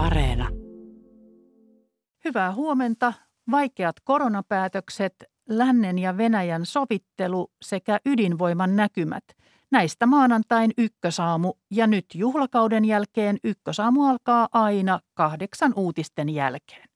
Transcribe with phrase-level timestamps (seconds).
[0.00, 0.48] Areena.
[2.24, 3.12] Hyvää huomenta.
[3.50, 9.24] Vaikeat koronapäätökset, lännen ja Venäjän sovittelu sekä ydinvoiman näkymät.
[9.72, 16.88] Näistä maanantain ykkösaamu ja nyt juhlakauden jälkeen ykkösaamu alkaa aina kahdeksan uutisten jälkeen.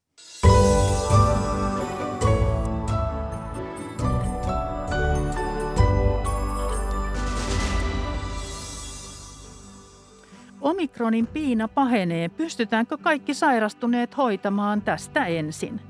[10.64, 12.28] Omikronin piina pahenee.
[12.28, 15.80] Pystytäänkö kaikki sairastuneet hoitamaan tästä ensin?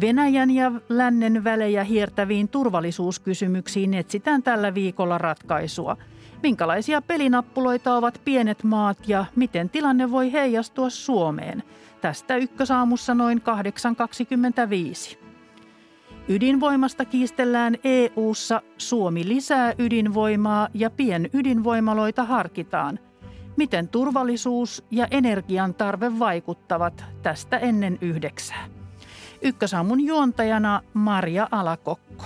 [0.00, 5.96] Venäjän ja lännen välejä hiertäviin turvallisuuskysymyksiin etsitään tällä viikolla ratkaisua.
[6.42, 11.62] Minkälaisia pelinappuloita ovat pienet maat ja miten tilanne voi heijastua Suomeen?
[12.00, 13.42] Tästä ykkösaamussa noin
[15.12, 15.18] 8.25.
[16.28, 18.62] Ydinvoimasta kiistellään EU:ssa.
[18.78, 22.98] Suomi lisää ydinvoimaa ja pienydinvoimaloita harkitaan–
[23.60, 28.66] Miten turvallisuus ja energian tarve vaikuttavat tästä ennen yhdeksää?
[29.42, 32.24] Ykkösaamun juontajana Maria Alakokko.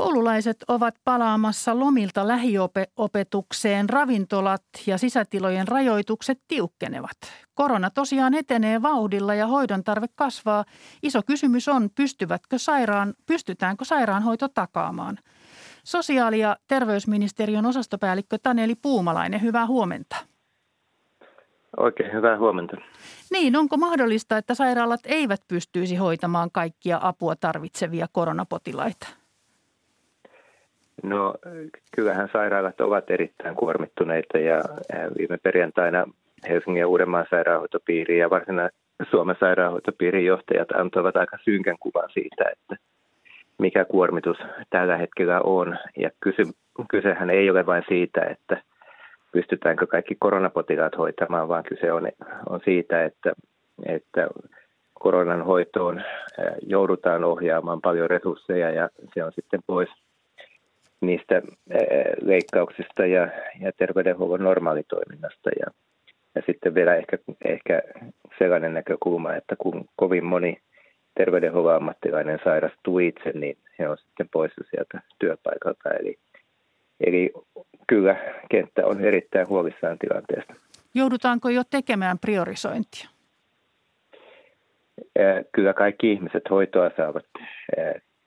[0.00, 7.16] Koululaiset ovat palaamassa lomilta lähiopetukseen, ravintolat ja sisätilojen rajoitukset tiukkenevat.
[7.54, 10.64] Korona tosiaan etenee vauhdilla ja hoidon tarve kasvaa.
[11.02, 15.18] Iso kysymys on, pystyvätkö sairaan, pystytäänkö sairaanhoito takaamaan.
[15.84, 20.16] Sosiaali- ja terveysministeriön osastopäällikkö Taneli Puumalainen, hyvää huomenta.
[21.76, 22.76] Oikein hyvää huomenta.
[23.30, 29.19] Niin, onko mahdollista, että sairaalat eivät pystyisi hoitamaan kaikkia apua tarvitsevia koronapotilaita?
[31.02, 31.34] No
[31.96, 34.62] kyllähän sairaalat ovat erittäin kuormittuneita ja
[35.18, 36.04] viime perjantaina
[36.48, 38.70] Helsingin ja Uudenmaan sairaanhoitopiiri ja varsinainen
[39.10, 42.76] Suomen sairaanhoitopiirin johtajat antoivat aika synkän kuvan siitä, että
[43.58, 44.38] mikä kuormitus
[44.70, 45.78] tällä hetkellä on.
[45.96, 46.42] Ja kyse,
[46.90, 48.62] kysehän ei ole vain siitä, että
[49.32, 52.08] pystytäänkö kaikki koronapotilaat hoitamaan, vaan kyse on,
[52.48, 53.32] on siitä, että,
[53.86, 54.28] että
[54.94, 56.02] koronan hoitoon
[56.66, 59.88] joudutaan ohjaamaan paljon resursseja ja se on sitten pois
[61.00, 61.42] niistä
[62.20, 63.28] leikkauksista ja,
[63.60, 65.50] ja terveydenhuollon normaalitoiminnasta.
[65.60, 65.66] Ja,
[66.34, 67.82] ja sitten vielä ehkä, ehkä
[68.38, 70.60] sellainen näkökulma, että kun kovin moni
[71.14, 75.90] terveydenhuollon ammattilainen sairastuu itse, niin he on sitten poissa sieltä työpaikalta.
[75.90, 76.18] Eli,
[77.00, 77.32] eli
[77.86, 78.16] kyllä
[78.50, 80.54] kenttä on erittäin huolissaan tilanteesta.
[80.94, 83.08] Joudutaanko jo tekemään priorisointia?
[85.52, 87.26] Kyllä kaikki ihmiset hoitoa saavat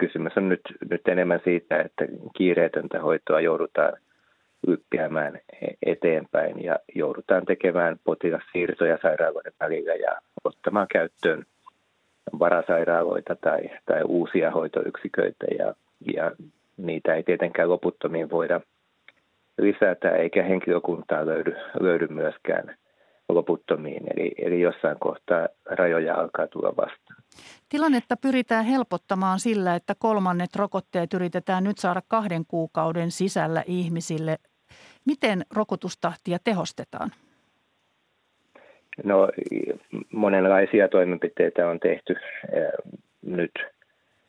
[0.08, 2.06] kysymys on nyt, nyt enemmän siitä, että
[2.38, 3.94] kiireetöntä hoitoa joudutaan
[4.68, 5.40] yppiämään
[5.86, 10.12] eteenpäin ja joudutaan tekemään potilassiirtoja sairaaloiden välillä ja
[10.44, 11.44] ottamaan käyttöön
[12.40, 15.74] varasairaaloita tai, tai uusia hoitoyksiköitä ja,
[16.16, 16.32] ja
[16.78, 18.62] niitä ei tietenkään loputtomiin voida
[19.58, 22.76] lisätä eikä henkilökuntaa löydy, löydy myöskään
[23.30, 24.04] loputtomiin.
[24.16, 27.23] Eli, eli jossain kohtaa rajoja alkaa tulla vastaan.
[27.70, 34.38] Tilannetta pyritään helpottamaan sillä, että kolmannet rokotteet yritetään nyt saada kahden kuukauden sisällä ihmisille.
[35.06, 37.12] Miten rokotustahtia tehostetaan?
[39.04, 39.30] No
[40.12, 42.16] monenlaisia toimenpiteitä on tehty
[43.22, 43.52] nyt.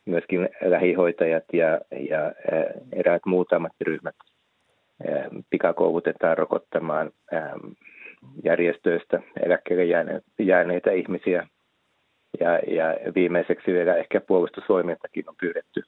[0.05, 2.31] Myöskin lähihoitajat ja, ja
[2.93, 4.15] eräät muut ammattiryhmät
[5.49, 7.11] pikakoulutetaan rokottamaan
[8.43, 9.85] järjestöistä eläkkeelle
[10.39, 11.47] jääneitä ihmisiä.
[12.39, 15.83] Ja, ja viimeiseksi vielä ehkä puolustusvoimiltakin on pyydetty,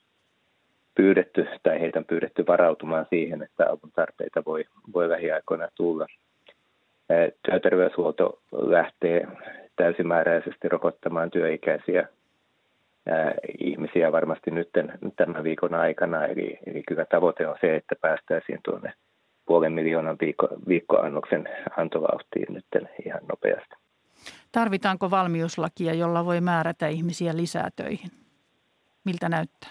[0.96, 6.08] pyydetty tai heitä on pyydetty varautumaan siihen, että avun tarpeita voi, voi lähiaikoina tulla.
[7.46, 9.28] Työterveyshuolto lähtee
[9.76, 12.08] täysimääräisesti rokottamaan työikäisiä
[13.60, 14.70] ihmisiä varmasti nyt
[15.16, 16.26] tämän viikon aikana.
[16.26, 18.94] Eli, eli kyllä tavoite on se, että päästäisiin tuonne–
[19.48, 22.66] puolen miljoonan viikko, viikkoannoksen antovauhtiin nyt
[23.06, 23.76] ihan nopeasti.
[24.52, 28.12] Tarvitaanko valmiuslakia, jolla voi määrätä ihmisiä lisää töihin?
[29.04, 29.70] Miltä näyttää?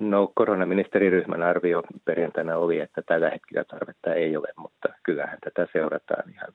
[0.00, 6.30] No koronaministeriryhmän arvio perjantaina oli, että tällä hetkellä tarvetta ei ole, mutta kyllähän tätä seurataan
[6.30, 6.54] ihan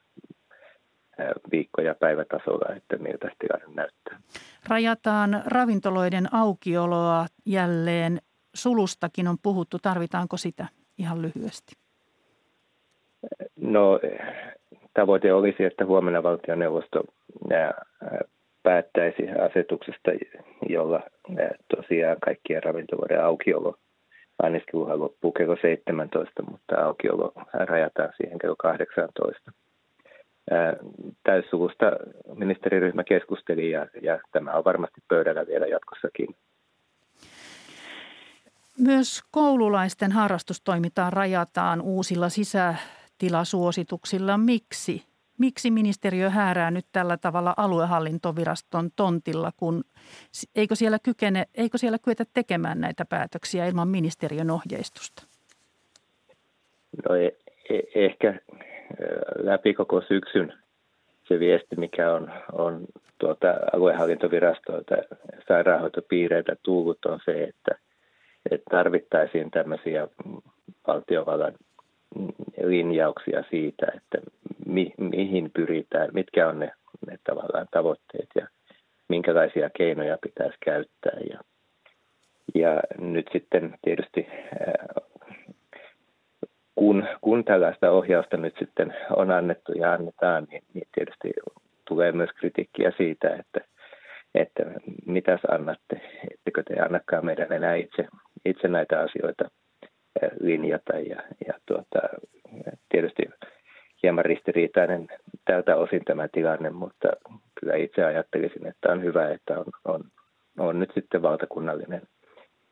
[1.52, 4.20] viikko- ja päivätasolla, että miltä tilanne näyttää.
[4.68, 8.22] Rajataan ravintoloiden aukioloa jälleen.
[8.54, 9.80] Sulustakin on puhuttu.
[9.80, 10.68] Tarvitaanko sitä?
[11.02, 11.76] ihan lyhyesti?
[13.56, 14.00] No
[14.94, 17.04] tavoite olisi, että huomenna valtioneuvosto
[18.64, 20.12] päättäisi asetuksesta,
[20.70, 21.02] jolla
[21.76, 23.76] tosiaan kaikkien ravintoloiden aukiolo
[24.44, 29.52] anniskeluhan loppuu kello 17, mutta aukiolo rajataan siihen kello 18.
[31.24, 31.86] Täyssulusta
[32.34, 36.36] ministeriryhmä keskusteli ja, ja tämä on varmasti pöydällä vielä jatkossakin
[38.80, 42.30] Myös koululaisten harrastustoimintaa rajataan uusilla
[43.22, 44.38] sisätilasuosituksilla.
[44.38, 45.04] Miksi?
[45.38, 49.84] Miksi ministeriö häärää nyt tällä tavalla aluehallintoviraston tontilla, kun
[50.56, 55.24] eikö siellä, kykene, eikö siellä kyetä tekemään näitä päätöksiä ilman ministeriön ohjeistusta?
[57.10, 57.38] No e-
[57.70, 58.40] e- ehkä
[59.44, 60.54] läpi koko syksyn
[61.28, 62.86] se viesti, mikä on, on
[63.18, 64.96] tuota aluehallintovirastoilta
[65.48, 67.72] sairaanhoitopiireiltä tullut, on se, että,
[68.52, 70.08] että tarvittaisiin tämmöisiä
[70.88, 71.54] valtiovallan
[72.64, 74.18] linjauksia siitä, että
[74.66, 76.72] mi, mihin pyritään, mitkä on ne,
[77.08, 78.48] ne tavallaan tavoitteet ja
[79.08, 81.20] minkälaisia keinoja pitäisi käyttää.
[81.30, 81.40] Ja,
[82.56, 84.28] ja nyt sitten tietysti
[86.76, 91.34] kun, kun tällaista ohjausta nyt sitten on annettu ja annetaan, niin, niin tietysti
[91.88, 93.60] tulee myös kritiikkiä siitä, että,
[94.36, 94.64] että
[95.06, 96.02] mitä annatte,
[96.34, 98.08] ettekö te annakaan meidän enää itse,
[98.46, 99.50] itse näitä asioita
[100.40, 101.00] linjata.
[101.00, 102.00] Ja, ja tuota,
[102.90, 103.24] tietysti
[104.04, 105.08] hieman ristiriitainen
[105.46, 107.08] tältä osin tämä tilanne, mutta
[107.60, 110.04] kyllä itse ajattelisin, että on hyvä, että on, on,
[110.60, 112.02] on nyt sitten valtakunnallinen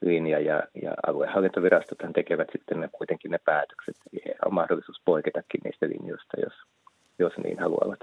[0.02, 3.96] linja ja, ja aluehallintovirastothan tekevät sitten ne, kuitenkin ne päätökset.
[4.14, 6.54] Eli on mahdollisuus poiketakin niistä linjoista, jos,
[7.20, 7.99] jos niin haluavat.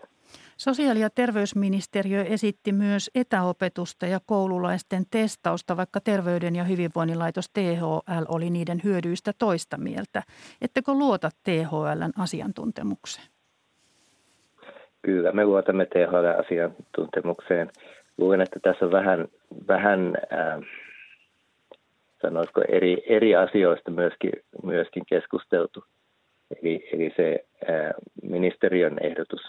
[0.56, 8.25] Sosiaali- ja terveysministeriö esitti myös etäopetusta ja koululaisten testausta, vaikka Terveyden ja hyvinvoinnin laitos THL
[8.29, 10.23] oli niiden hyödyistä toista mieltä.
[10.61, 13.26] Ettekö luota THLn asiantuntemukseen?
[15.03, 17.70] Kyllä, me luotamme THL-asiantuntemukseen.
[18.19, 19.29] Luulen, että tässä on vähän,
[19.69, 20.61] vähän äh,
[22.23, 24.32] sanoisiko eri, eri asioista myöskin,
[24.62, 25.85] myöskin keskusteltu.
[26.62, 27.93] Eli, eli se ää,
[28.23, 29.41] ministeriön ehdotus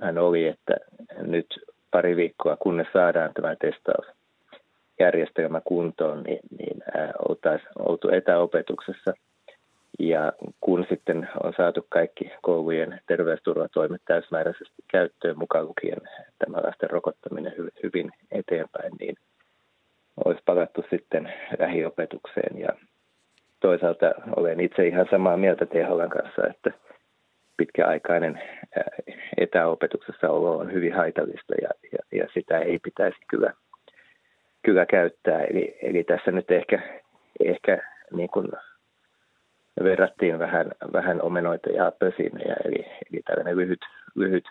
[0.00, 0.76] hän oli, että
[1.18, 1.46] nyt
[1.90, 6.82] pari viikkoa, kunnes saadaan tämä testausjärjestelmä kuntoon, niin, niin
[7.28, 9.12] oltaisiin oltu etäopetuksessa.
[9.98, 16.00] Ja kun sitten on saatu kaikki koulujen terveysturvatoimet täysmääräisesti käyttöön, mukaan lukien
[16.38, 19.16] tämä lasten rokottaminen hyvin eteenpäin, niin
[20.24, 22.58] olisi palattu sitten lähiopetukseen.
[22.58, 22.68] Ja
[23.60, 24.06] toisaalta
[24.36, 26.70] olen itse ihan samaa mieltä THLn kanssa, että
[27.56, 28.42] pitkäaikainen
[29.36, 33.52] etäopetuksessa olo on hyvin haitallista ja, ja, ja sitä ei pitäisi kyllä,
[34.62, 35.44] kyllä käyttää.
[35.44, 36.82] Eli, eli tässä nyt ehkä,
[37.44, 37.78] ehkä
[38.12, 38.48] niin kuin
[39.82, 43.80] verrattiin vähän, vähän omenoita ja appelsiineja, eli, eli tällainen lyhyt,
[44.14, 44.44] lyhyt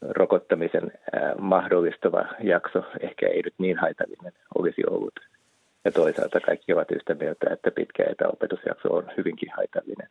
[0.00, 0.92] rokottamisen
[1.38, 5.14] mahdollistava jakso ehkä ei nyt niin haitallinen olisi ollut.
[5.84, 10.08] Ja toisaalta kaikki ovat yhtä mieltä, että pitkä etäopetusjakso on hyvinkin haitallinen.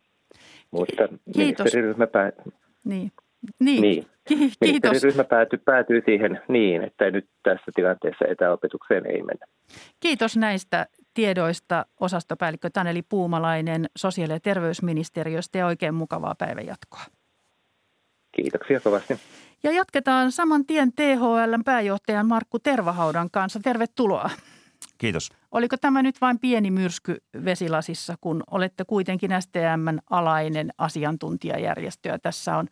[0.70, 2.32] Mutta ministeriryhmä, pää...
[2.84, 3.12] niin.
[3.60, 3.82] Niin.
[3.82, 4.06] Niin.
[4.60, 9.46] Ministeriryhmä päätyi, päätyi siihen niin, että nyt tässä tilanteessa etäopetukseen ei mennä.
[10.00, 17.02] Kiitos näistä tiedoista osastopäällikkö Taneli Puumalainen sosiaali- ja terveysministeriöstä ja oikein mukavaa päivänjatkoa.
[18.36, 19.20] Kiitoksia kovasti.
[19.62, 23.60] Ja jatketaan saman tien THLn pääjohtajan Markku Tervahaudan kanssa.
[23.62, 24.30] Tervetuloa.
[25.04, 25.30] Kiitos.
[25.52, 32.56] Oliko tämä nyt vain pieni myrsky vesilasissa, kun olette kuitenkin STMn alainen asiantuntijajärjestö ja tässä
[32.56, 32.68] on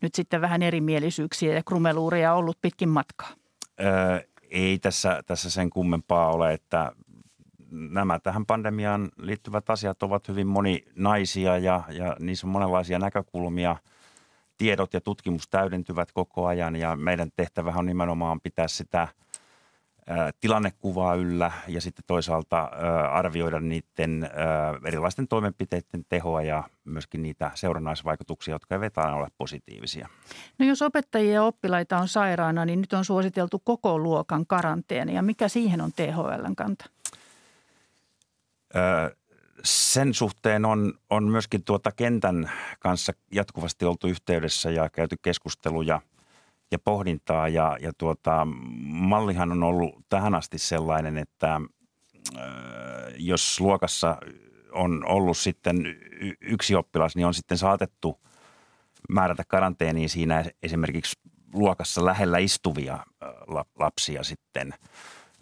[0.00, 3.28] nyt sitten vähän erimielisyyksiä ja krumeluuria ollut pitkin matkaa?
[3.80, 4.20] Öö,
[4.50, 6.92] ei tässä, tässä sen kummempaa ole, että
[7.70, 13.76] nämä tähän pandemiaan liittyvät asiat ovat hyvin moninaisia ja, ja niissä on monenlaisia näkökulmia–
[14.58, 19.08] tiedot ja tutkimus täydentyvät koko ajan ja meidän tehtävähän on nimenomaan pitää sitä
[20.40, 22.62] tilannekuvaa yllä ja sitten toisaalta
[23.12, 24.30] arvioida niiden
[24.86, 30.08] erilaisten toimenpiteiden tehoa ja myöskin niitä seurannaisvaikutuksia, jotka eivät aina ole positiivisia.
[30.58, 35.22] No jos opettajia ja oppilaita on sairaana, niin nyt on suositeltu koko luokan karanteeni ja
[35.22, 36.84] mikä siihen on THLn kanta?
[39.64, 42.50] sen suhteen on, on myöskin tuota kentän
[42.80, 46.00] kanssa jatkuvasti oltu yhteydessä ja käyty keskusteluja
[46.72, 47.48] ja pohdintaa.
[47.48, 48.46] Ja, ja tuota,
[48.84, 52.42] mallihan on ollut tähän asti sellainen, että äh,
[53.16, 54.16] jos luokassa
[54.72, 55.76] on ollut sitten
[56.40, 58.20] yksi oppilas, niin on sitten saatettu
[59.08, 61.20] määrätä karanteeniin siinä esimerkiksi
[61.54, 63.28] luokassa lähellä istuvia äh,
[63.78, 64.74] lapsia sitten–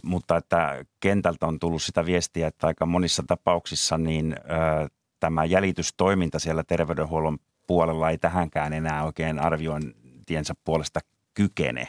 [0.03, 4.89] mutta että kentältä on tullut sitä viestiä, että aika monissa tapauksissa niin ö,
[5.21, 11.01] tämä jäljitystoiminta siellä terveydenhuollon puolella ei tähänkään enää oikein arviointiensa puolesta
[11.41, 11.89] kykene.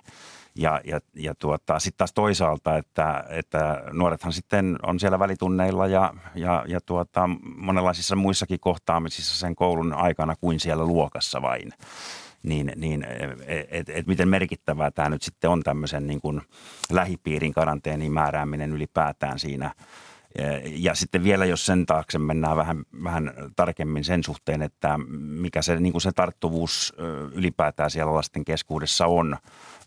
[0.55, 6.13] Ja, ja, ja tuota, sitten taas toisaalta, että, että nuorethan sitten on siellä välitunneilla ja,
[6.35, 11.73] ja, ja tuota, monenlaisissa muissakin kohtaamisissa sen koulun aikana kuin siellä luokassa vain
[12.43, 13.05] niin, niin
[13.69, 16.41] että et miten merkittävää tämä nyt sitten on tämmöisen niin kuin
[16.91, 19.73] lähipiirin karanteenin määrääminen ylipäätään siinä,
[20.65, 25.79] Ja sitten vielä, jos sen taakse mennään vähän, vähän tarkemmin sen suhteen, että mikä se,
[25.79, 26.93] niin kuin se tarttuvuus
[27.33, 29.37] ylipäätään siellä lasten keskuudessa on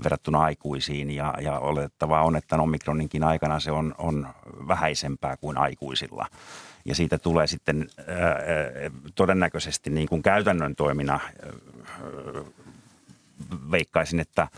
[0.04, 1.10] verrattuna aikuisiin.
[1.10, 4.28] Ja, ja olettavaa on, että omikroninkin aikana se on, on
[4.68, 6.26] vähäisempää kuin aikuisilla.
[6.84, 8.06] Ja siitä tulee sitten ää,
[9.14, 11.20] todennäköisesti niin kuin käytännön toimina
[13.70, 14.48] veikkaisin, että,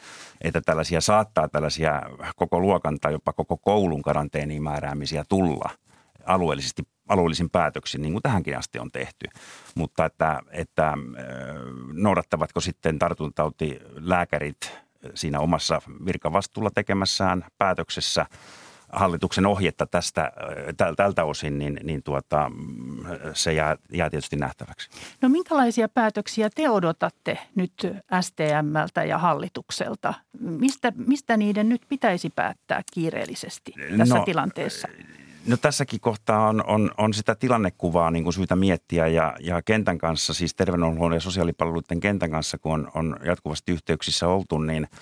[0.40, 2.02] että tällaisia saattaa tällaisia
[2.37, 5.71] koko luokan tai jopa koko koulun karanteeniin määräämisiä tulla
[6.26, 9.26] alueellisesti, alueellisin päätöksin, niin kuin tähänkin asti on tehty.
[9.75, 10.92] Mutta että, että
[11.92, 14.73] noudattavatko sitten tartuntatautilääkärit
[15.14, 18.26] siinä omassa virkavastuulla tekemässään päätöksessä–
[18.97, 20.33] hallituksen ohjetta tästä,
[20.97, 22.50] tältä osin, niin, niin tuota,
[23.35, 24.91] se jää, jää tietysti nähtäväksi.
[25.23, 27.73] No minkälaisia päätöksiä te odotatte nyt
[28.21, 30.15] STMltä ja hallitukselta?
[30.41, 34.88] Mistä, mistä niiden nyt pitäisi päättää kiireellisesti tässä no, tilanteessa?
[35.47, 39.99] No tässäkin kohtaa on, on, on sitä tilannekuvaa niin kuin syytä miettiä ja, ja kentän
[39.99, 44.88] kanssa, siis terveydenhuollon ja sosiaalipalveluiden kentän kanssa, kun on, on jatkuvasti yhteyksissä oltu, niin–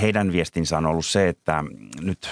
[0.00, 1.64] heidän viestinsä on ollut se, että
[2.00, 2.30] nyt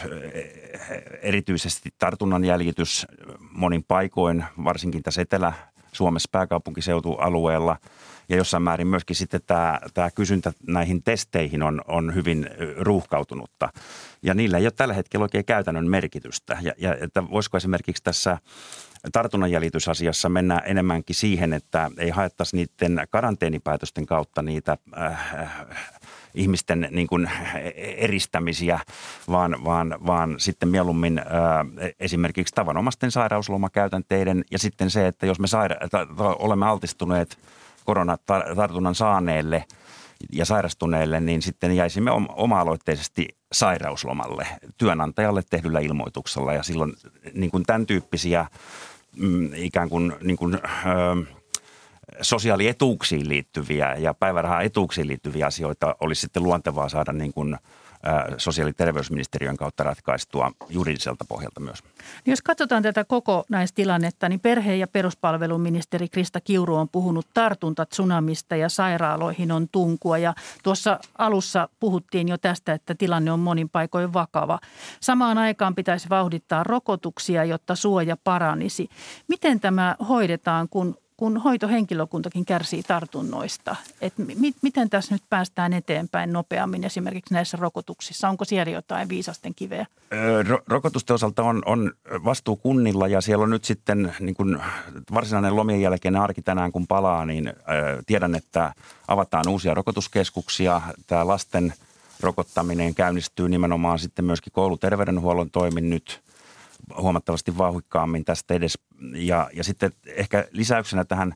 [1.23, 3.07] erityisesti tartunnan jäljitys
[3.51, 7.77] monin paikoin, varsinkin tässä Etelä-Suomessa pääkaupunkiseutualueella
[8.29, 13.69] ja jossain määrin myöskin sitten tämä, tämä kysyntä näihin testeihin on, on hyvin ruuhkautunutta.
[14.23, 16.59] Ja niillä ei ole tällä hetkellä oikein käytännön merkitystä.
[16.63, 18.39] Ja, ja että voisiko esimerkiksi tässä
[19.13, 25.37] tartunnanjäljitysasiassa mennä enemmänkin siihen, että ei haettaisi niiden karanteenipäätösten kautta niitä äh,
[26.35, 27.31] ihmisten niin kuin
[27.97, 28.81] eristämisiä,
[29.31, 31.65] vaan, vaan, vaan sitten mieluummin ää,
[32.01, 36.07] esimerkiksi tavanomaisten sairauslomakäytänteiden ja sitten se, että jos me saira- ta-
[36.39, 37.39] olemme altistuneet
[37.85, 39.65] koronatartunnan saaneelle
[40.33, 44.47] ja sairastuneelle, niin sitten jäisimme oma-aloitteisesti sairauslomalle
[44.79, 46.53] työnantajalle tehdyllä ilmoituksella.
[46.53, 46.93] Ja silloin
[47.35, 48.47] niin kuin tämän tyyppisiä
[49.17, 51.35] mm, ikään kuin, niin kuin äh,
[52.21, 57.57] sosiaalietuuksiin liittyviä ja päivärahaetuuksiin liittyviä asioita olisi sitten luontevaa saada niin kuin
[58.39, 61.79] sosiaali- ja terveysministeriön kautta ratkaistua juridiselta pohjalta myös.
[62.27, 68.57] Jos katsotaan tätä koko näistä tilannetta, niin perhe- ja peruspalveluministeri Krista Kiuru on puhunut tartuntatsunamista
[68.57, 70.19] ja sairaaloihin on tunkua.
[70.19, 74.59] Ja tuossa alussa puhuttiin jo tästä, että tilanne on monin paikoin vakava.
[75.01, 78.89] Samaan aikaan pitäisi vauhdittaa rokotuksia, jotta suoja paranisi.
[79.29, 83.77] Miten tämä hoidetaan, kun kun hoitohenkilökuntakin kärsii tartunnoista.
[84.01, 88.29] Et mi- miten tässä nyt päästään eteenpäin nopeammin esimerkiksi näissä rokotuksissa?
[88.29, 89.87] Onko siellä jotain viisasten kiveä?
[90.49, 91.93] Ro- rokotusten osalta on, on
[92.25, 94.61] vastuu kunnilla ja siellä on nyt sitten niin kun
[95.15, 97.53] varsinainen lomien jälkeinen arki tänään kun palaa, niin
[98.07, 98.75] tiedän, että
[99.09, 100.81] avataan uusia rokotuskeskuksia.
[101.07, 101.75] Tämä lasten
[102.21, 106.21] rokottaminen käynnistyy nimenomaan sitten myöskin kouluterveydenhuollon toimin nyt–
[106.97, 108.79] huomattavasti vauhikkaammin tästä edes.
[109.15, 111.35] Ja, ja sitten ehkä lisäyksenä tähän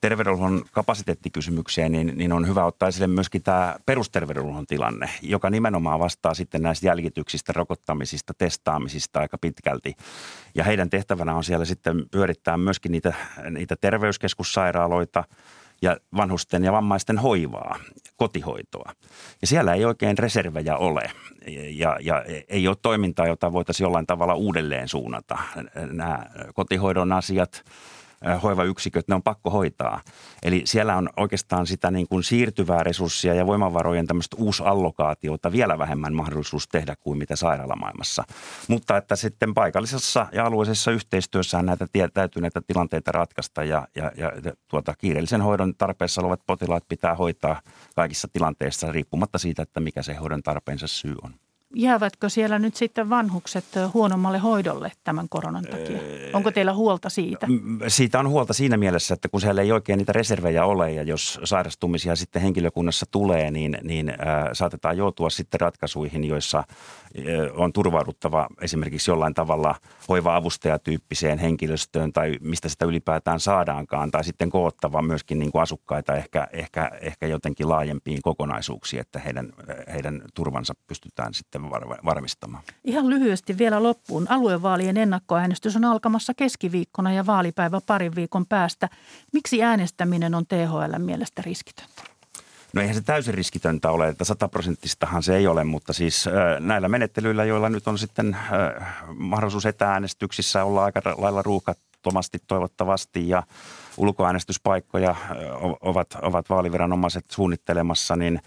[0.00, 6.34] terveydenhuollon kapasiteettikysymykseen, niin, niin on hyvä ottaa esille myöskin tämä perusterveydenhuollon tilanne, joka nimenomaan vastaa
[6.34, 9.96] sitten näistä jäljityksistä, rokottamisista, testaamisista aika pitkälti.
[10.54, 13.14] Ja heidän tehtävänä on siellä sitten pyörittää myöskin niitä,
[13.50, 15.24] niitä terveyskeskussairaaloita–
[15.82, 17.78] ja vanhusten ja vammaisten hoivaa,
[18.16, 18.92] kotihoitoa.
[19.40, 21.10] Ja siellä ei oikein reservejä ole
[21.70, 25.38] ja, ja ei ole toimintaa, jota voitaisiin jollain tavalla uudelleen suunnata.
[25.92, 27.62] Nämä kotihoidon asiat–
[28.42, 30.00] hoivayksiköt, ne on pakko hoitaa.
[30.42, 36.14] Eli siellä on oikeastaan sitä niin kuin siirtyvää resurssia ja voimavarojen tämmöistä uusallokaatiota vielä vähemmän
[36.14, 38.24] mahdollisuus tehdä kuin mitä sairaalamaailmassa.
[38.68, 44.32] Mutta että sitten paikallisessa ja alueellisessa yhteistyössä näitä täytyy näitä tilanteita ratkaista ja, ja, ja
[44.68, 47.60] tuota, kiireellisen hoidon tarpeessa olevat potilaat pitää hoitaa
[47.96, 51.45] kaikissa tilanteissa riippumatta siitä, että mikä se hoidon tarpeensa syy on.
[51.74, 55.98] Jäävätkö siellä nyt sitten vanhukset huonommalle hoidolle tämän koronan takia?
[56.32, 57.46] Onko teillä huolta siitä?
[57.88, 61.40] Siitä on huolta siinä mielessä, että kun siellä ei oikein niitä reservejä ole ja jos
[61.44, 64.16] sairastumisia sitten henkilökunnassa tulee, niin, niin äh,
[64.52, 66.64] saatetaan joutua sitten ratkaisuihin, joissa
[67.56, 69.74] on turvauduttava esimerkiksi jollain tavalla
[70.08, 76.48] hoiva-avustajatyyppiseen henkilöstöön tai mistä sitä ylipäätään saadaankaan tai sitten koottava myöskin niin kuin asukkaita ehkä,
[76.52, 79.52] ehkä, ehkä jotenkin laajempiin kokonaisuuksiin, että heidän,
[79.92, 81.55] heidän turvansa pystytään sitten
[82.04, 82.62] varmistamaan.
[82.84, 84.26] Ihan lyhyesti vielä loppuun.
[84.28, 88.88] Aluevaalien ennakkoäänestys on alkamassa keskiviikkona ja vaalipäivä parin viikon päästä.
[89.32, 92.02] Miksi äänestäminen on THL mielestä riskitöntä?
[92.72, 96.28] No eihän se täysin riskitöntä ole, että sataprosenttistahan se ei ole, mutta siis
[96.60, 98.36] näillä menettelyillä, joilla nyt on sitten
[99.14, 103.42] mahdollisuus etääänestyksissä olla aika lailla ruuhkattomasti toivottavasti ja
[103.96, 105.16] ulkoäänestyspaikkoja
[105.80, 108.40] ovat, ovat vaaliviranomaiset suunnittelemassa, niin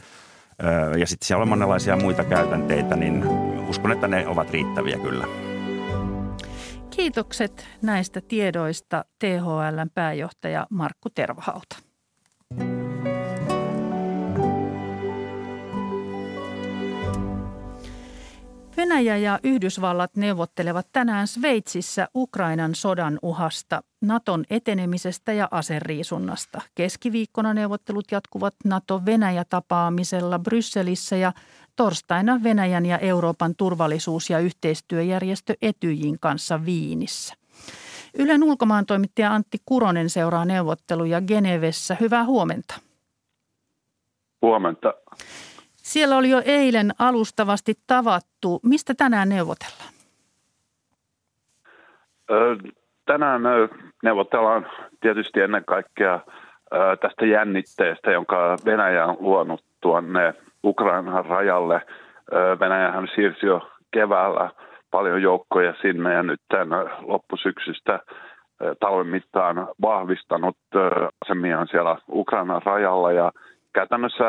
[1.00, 3.24] ja sitten siellä on monenlaisia muita käytänteitä, niin
[3.70, 5.26] uskon, että ne ovat riittäviä kyllä.
[6.90, 11.89] Kiitokset näistä tiedoista THLn pääjohtaja Markku Tervahauta.
[18.80, 26.62] Venäjä ja Yhdysvallat neuvottelevat tänään Sveitsissä Ukrainan sodan uhasta, Naton etenemisestä ja aseriisunnasta.
[26.76, 31.34] Keskiviikkona neuvottelut jatkuvat NATO-Venäjä-tapaamisella Brysselissä ja
[31.76, 37.34] torstaina Venäjän ja Euroopan turvallisuus- ja yhteistyöjärjestö Etyjin kanssa Viinissä.
[38.14, 41.98] Ylen ulkomaantoimittaja Antti Kuronen seuraa neuvotteluja Genevessä.
[42.00, 42.80] Hyvää huomenta.
[44.42, 44.94] Huomenta.
[45.90, 48.60] Siellä oli jo eilen alustavasti tavattu.
[48.64, 49.94] Mistä tänään neuvotellaan?
[53.06, 53.42] Tänään
[54.04, 54.68] neuvotellaan
[55.02, 56.20] tietysti ennen kaikkea
[57.02, 61.82] tästä jännitteestä, jonka Venäjä on luonut tuonne Ukrainan rajalle.
[62.60, 64.52] Venäjähän siirsi jo keväällä
[64.92, 68.00] paljon joukkoja sinne ja nyt tämän loppusyksystä
[68.80, 70.58] talven mittaan vahvistanut
[71.26, 73.32] asemiaan siellä Ukrainan rajalla ja
[73.74, 74.26] käytännössä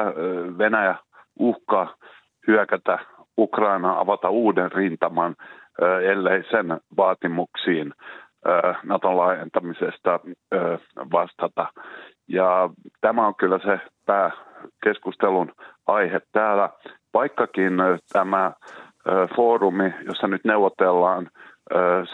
[0.59, 0.95] Venäjä
[1.41, 1.95] uhka
[2.47, 2.99] hyökätä
[3.39, 5.37] Ukraina avata uuden rintaman,
[6.03, 7.93] ellei sen vaatimuksiin
[8.83, 10.21] Naton laajentamisesta
[11.13, 11.67] vastata.
[12.29, 12.71] Ja
[13.01, 15.53] tämä on kyllä se pääkeskustelun
[15.87, 16.69] aihe täällä,
[17.15, 17.73] vaikkakin
[18.13, 18.53] tämä
[19.37, 21.31] foorumi, jossa nyt neuvotellaan,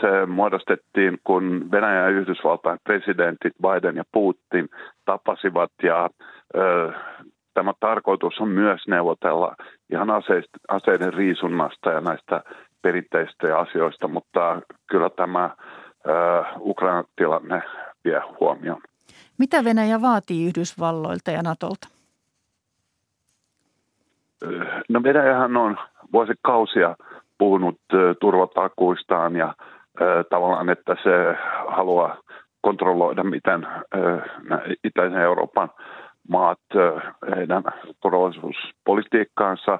[0.00, 4.68] se muodostettiin, kun Venäjä ja Yhdysvaltain presidentit Biden ja Putin
[5.04, 6.10] tapasivat ja
[7.56, 9.56] tämä tarkoitus on myös neuvotella
[9.90, 10.08] ihan
[10.68, 12.42] aseiden riisunnasta ja näistä
[12.82, 15.50] perinteistä asioista, mutta kyllä tämä
[16.60, 17.62] Ukrainan tilanne
[18.04, 18.80] vie huomioon.
[19.38, 21.88] Mitä Venäjä vaatii Yhdysvalloilta ja Natolta?
[24.88, 25.76] No Venäjähän on
[26.12, 26.96] vuosikausia
[27.38, 27.80] puhunut
[28.20, 29.54] turvatakuistaan ja
[30.30, 31.36] tavallaan, että se
[31.68, 32.16] haluaa
[32.60, 33.66] kontrolloida, miten
[34.84, 35.70] Itäisen Euroopan
[36.28, 36.58] maat
[37.36, 37.62] heidän
[38.02, 39.78] turvallisuuspolitiikkaansa.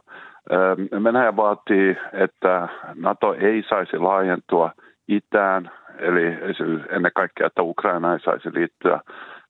[1.04, 4.72] Venäjä vaatii, että NATO ei saisi laajentua
[5.09, 6.26] itään, eli
[6.90, 9.00] ennen kaikkea, että Ukraina ei saisi liittyä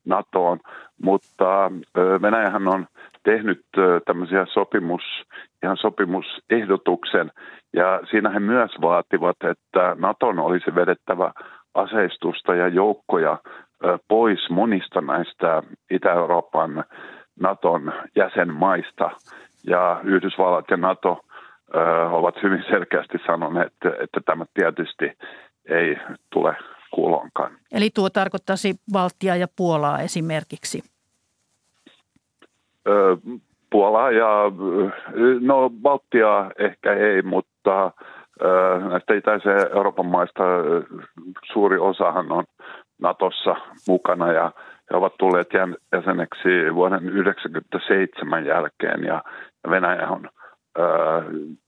[0.05, 0.61] NATOon,
[1.03, 1.71] mutta
[2.23, 2.87] Venäjähän on
[3.23, 3.65] tehnyt
[4.05, 5.03] tämmöisiä sopimus,
[5.63, 7.31] ihan sopimusehdotuksen,
[7.73, 11.33] ja siinä he myös vaativat, että Naton olisi vedettävä
[11.75, 13.39] aseistusta ja joukkoja
[14.09, 16.85] pois monista näistä Itä-Euroopan
[17.41, 19.11] Naton jäsenmaista.
[19.67, 21.21] Ja Yhdysvallat ja Nato
[22.11, 25.13] ovat hyvin selkeästi sanoneet, että, että tämä tietysti
[25.69, 25.97] ei
[26.31, 26.57] tule
[26.91, 27.53] kuulonkaan.
[27.73, 30.83] Eli tuo tarkoittaisi Baltia ja Puolaa esimerkiksi?
[33.71, 34.29] Puolaa ja,
[35.41, 37.93] no Baltia ehkä ei, mutta
[38.91, 40.43] näistä itäisen Euroopan maista
[41.53, 42.45] suuri osahan on
[43.03, 43.57] Natossa
[43.89, 44.53] mukana ja
[44.91, 45.49] he ovat tulleet
[45.93, 49.25] jäseneksi vuoden 1997 jälkeen ja
[49.71, 50.29] Venäjä on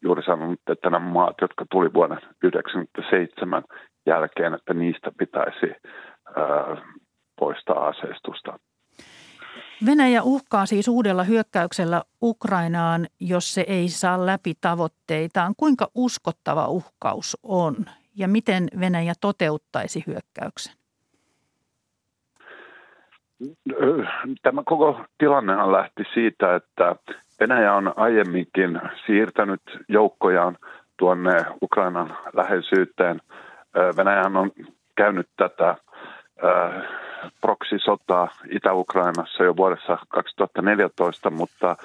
[0.02, 3.62] juuri sanonut, että nämä maat, jotka tuli vuonna 1997
[4.06, 5.74] jälkeen, että niistä pitäisi
[7.40, 8.58] poistaa aseistusta.
[9.86, 15.54] Venäjä uhkaa siis uudella hyökkäyksellä Ukrainaan, jos se ei saa läpi tavoitteitaan.
[15.56, 17.76] Kuinka uskottava uhkaus on
[18.16, 20.77] ja miten Venäjä toteuttaisi hyökkäyksen?
[24.42, 26.96] Tämä koko tilannehan lähti siitä, että
[27.40, 30.56] Venäjä on aiemminkin siirtänyt joukkojaan
[30.96, 33.20] tuonne Ukrainan läheisyyteen.
[33.96, 34.50] Venäjä on
[34.96, 35.74] käynyt tätä
[37.40, 41.76] proksisotaa Itä-Ukrainassa jo vuodessa 2014, mutta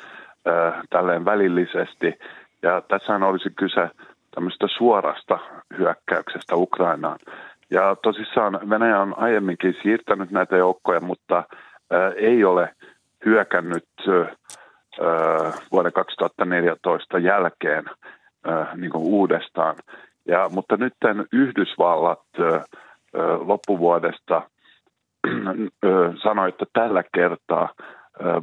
[0.90, 2.20] tälleen välillisesti.
[2.62, 3.90] Ja tässä olisi kyse
[4.36, 5.40] tämmöistä suorasta
[5.78, 7.20] hyökkäyksestä Ukrainaan.
[7.72, 11.44] Ja tosissaan Venäjä on aiemminkin siirtänyt näitä joukkoja, mutta
[12.16, 12.70] ei ole
[13.26, 13.88] hyökännyt
[15.72, 17.86] vuoden 2014 jälkeen
[18.76, 19.76] niin kuin uudestaan.
[20.28, 20.94] Ja, mutta nyt
[21.34, 22.24] Yhdysvallat
[23.46, 24.42] loppuvuodesta
[26.24, 27.74] sanoi, että tällä kertaa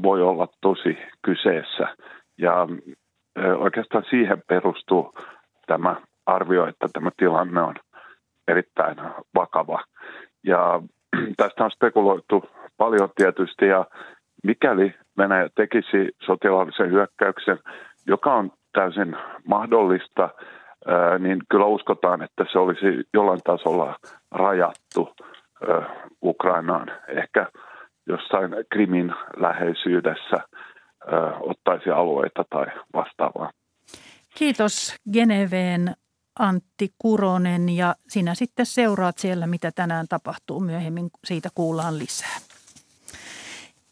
[0.03, 1.97] voi olla tosi kyseessä.
[2.39, 2.67] Ja
[3.59, 5.15] oikeastaan siihen perustuu
[5.67, 7.75] tämä arvio, että tämä tilanne on
[8.51, 8.97] erittäin
[9.35, 9.85] vakava.
[10.45, 10.83] Ja
[11.37, 12.45] tästä on spekuloitu
[12.77, 13.85] paljon tietysti ja
[14.45, 17.59] mikäli Venäjä tekisi sotilaallisen hyökkäyksen,
[18.07, 20.29] joka on täysin mahdollista,
[21.19, 23.97] niin kyllä uskotaan, että se olisi jollain tasolla
[24.31, 25.15] rajattu
[26.23, 26.91] Ukrainaan.
[27.09, 27.47] Ehkä
[28.07, 30.37] jossain Krimin läheisyydessä
[31.41, 33.51] ottaisi alueita tai vastaavaa.
[34.35, 35.95] Kiitos Geneveen
[36.39, 40.61] Antti Kuronen ja sinä sitten seuraat siellä, mitä tänään tapahtuu.
[40.61, 42.37] Myöhemmin siitä kuullaan lisää.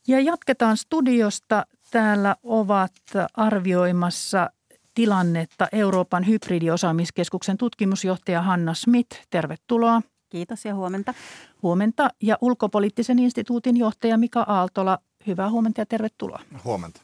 [0.08, 1.66] Ja jatketaan studiosta.
[1.90, 2.92] Täällä ovat
[3.34, 4.50] arvioimassa
[4.94, 9.20] tilannetta Euroopan hybridiosaamiskeskuksen tutkimusjohtaja Hanna Smith.
[9.30, 10.02] Tervetuloa.
[10.28, 11.14] Kiitos ja huomenta.
[11.62, 12.10] Huomenta.
[12.22, 14.98] Ja ulkopoliittisen instituutin johtaja Mika Aaltola.
[15.26, 16.40] Hyvää huomenta ja tervetuloa.
[16.64, 17.00] Huomenta.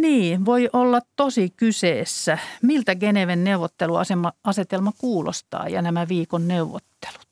[0.00, 2.38] Niin, voi olla tosi kyseessä.
[2.62, 7.28] Miltä Geneven neuvotteluasetelma kuulostaa ja nämä viikon neuvottelut?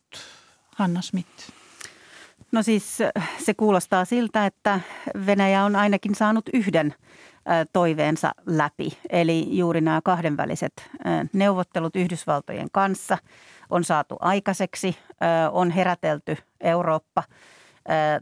[0.76, 1.52] Hanna Smith.
[2.52, 2.98] No siis
[3.38, 4.80] se kuulostaa siltä, että
[5.26, 6.94] Venäjä on ainakin saanut yhden
[7.72, 8.98] toiveensa läpi.
[9.10, 10.90] Eli juuri nämä kahdenväliset
[11.32, 13.18] neuvottelut Yhdysvaltojen kanssa
[13.70, 14.96] on saatu aikaiseksi,
[15.52, 17.22] on herätelty Eurooppa,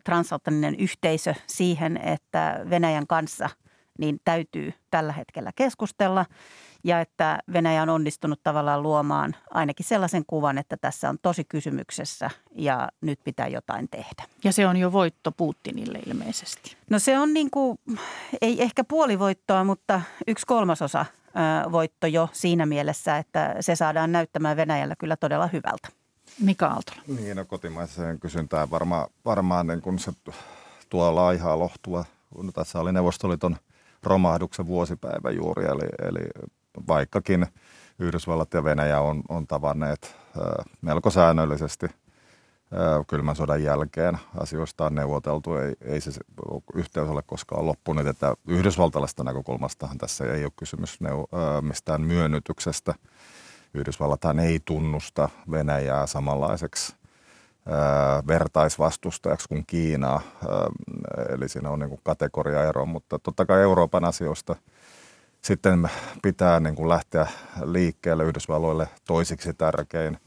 [0.04, 3.50] transatlanttinen yhteisö siihen, että Venäjän kanssa–
[3.98, 6.26] niin täytyy tällä hetkellä keskustella
[6.84, 12.30] ja että Venäjä on onnistunut tavallaan luomaan ainakin sellaisen kuvan, että tässä on tosi kysymyksessä
[12.54, 14.24] ja nyt pitää jotain tehdä.
[14.44, 16.76] Ja se on jo voitto Putinille ilmeisesti.
[16.90, 17.78] No se on niin kuin,
[18.40, 21.06] ei ehkä puoli voittoa, mutta yksi kolmasosa
[21.72, 25.88] voitto jo siinä mielessä, että se saadaan näyttämään Venäjällä kyllä todella hyvältä.
[26.40, 27.02] Mika Aaltola.
[27.06, 30.12] Niin, no kotimaiseen kysyntään varmaan, varmaan niin kun se
[30.88, 32.04] tuo laihaa lohtua.
[32.42, 33.56] No, tässä oli Neuvostoliiton–
[34.06, 36.28] romahduksen vuosipäivä juuri, eli, eli
[36.88, 37.46] vaikkakin
[37.98, 40.16] Yhdysvallat ja Venäjä on, on tavanneet
[40.80, 41.86] melko säännöllisesti
[43.06, 44.18] kylmän sodan jälkeen.
[44.40, 46.10] Asioista on neuvoteltu, ei, ei se
[46.74, 48.06] yhteys ole koskaan loppunut.
[48.06, 52.94] Että yhdysvaltalaisesta näkökulmastahan tässä ei ole kysymys neu- mistään myönnytyksestä.
[53.74, 56.96] Yhdysvallathan ei tunnusta Venäjää samanlaiseksi
[58.26, 60.20] vertaisvastustajaksi kuin Kiinaa.
[61.28, 64.56] Eli siinä on niin kategoriaero, mutta totta kai Euroopan asioista
[65.42, 65.90] sitten
[66.22, 67.26] pitää niin kuin lähteä
[67.64, 70.18] liikkeelle Yhdysvalloille toisiksi tärkein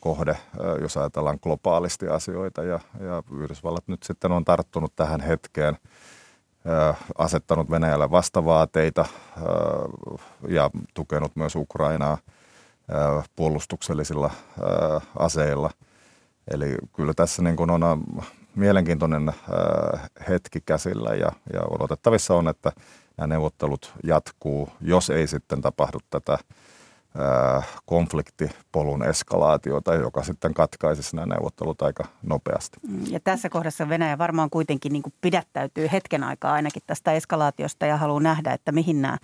[0.00, 0.36] kohde,
[0.80, 2.62] jos ajatellaan globaalisti asioita.
[2.62, 5.78] Ja, ja Yhdysvallat nyt sitten on tarttunut tähän hetkeen,
[7.18, 9.04] asettanut Venäjälle vastavaateita
[10.48, 12.18] ja tukenut myös Ukrainaa
[13.36, 14.30] puolustuksellisilla
[15.18, 15.70] aseilla–
[16.50, 22.48] Eli kyllä tässä niin kuin on äh, mielenkiintoinen äh, hetki käsillä ja, ja odotettavissa on,
[22.48, 22.72] että
[23.16, 31.34] nämä neuvottelut jatkuu, jos ei sitten tapahdu tätä äh, konfliktipolun eskalaatiota, joka sitten katkaisisi nämä
[31.34, 32.76] neuvottelut aika nopeasti.
[32.88, 37.86] Mm, ja tässä kohdassa Venäjä varmaan kuitenkin niin kuin pidättäytyy hetken aikaa ainakin tästä eskalaatiosta
[37.86, 39.18] ja haluaa nähdä, että mihin nämä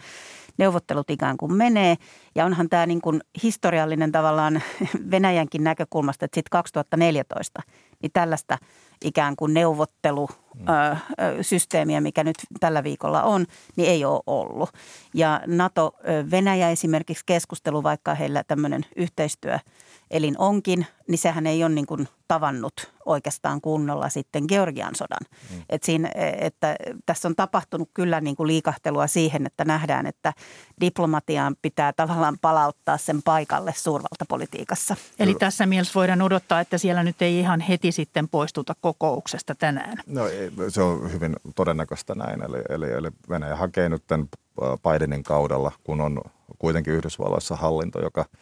[0.58, 1.96] neuvottelut ikään kuin menee.
[2.34, 4.62] Ja onhan tämä niin kuin historiallinen tavallaan
[5.10, 7.62] Venäjänkin näkökulmasta, että sitten 2014
[8.02, 8.58] niin tällaista
[9.04, 14.70] ikään kuin neuvottelusysteemiä, mikä nyt tällä viikolla on, niin ei ole ollut.
[15.14, 19.58] Ja NATO-Venäjä esimerkiksi keskustelu, vaikka heillä tämmöinen yhteistyö–
[20.10, 25.26] elin onkin, niin sehän ei ole niin kuin tavannut oikeastaan kunnolla sitten Georgian sodan.
[25.50, 25.62] Mm.
[25.68, 30.32] Et siinä, että tässä on tapahtunut kyllä niin kuin liikahtelua siihen, että nähdään, että
[30.80, 34.96] diplomatiaan pitää tavallaan palauttaa sen paikalle suurvaltapolitiikassa.
[35.18, 39.98] Eli tässä mielessä voidaan odottaa, että siellä nyt ei ihan heti sitten poistuta kokouksesta tänään.
[40.06, 40.22] No
[40.68, 42.42] se on hyvin todennäköistä näin.
[42.42, 44.28] Eli, eli, eli Venäjä hakee nyt tämän
[44.60, 46.20] Bidenin kaudella, kun on
[46.58, 48.24] kuitenkin Yhdysvalloissa hallinto, joka–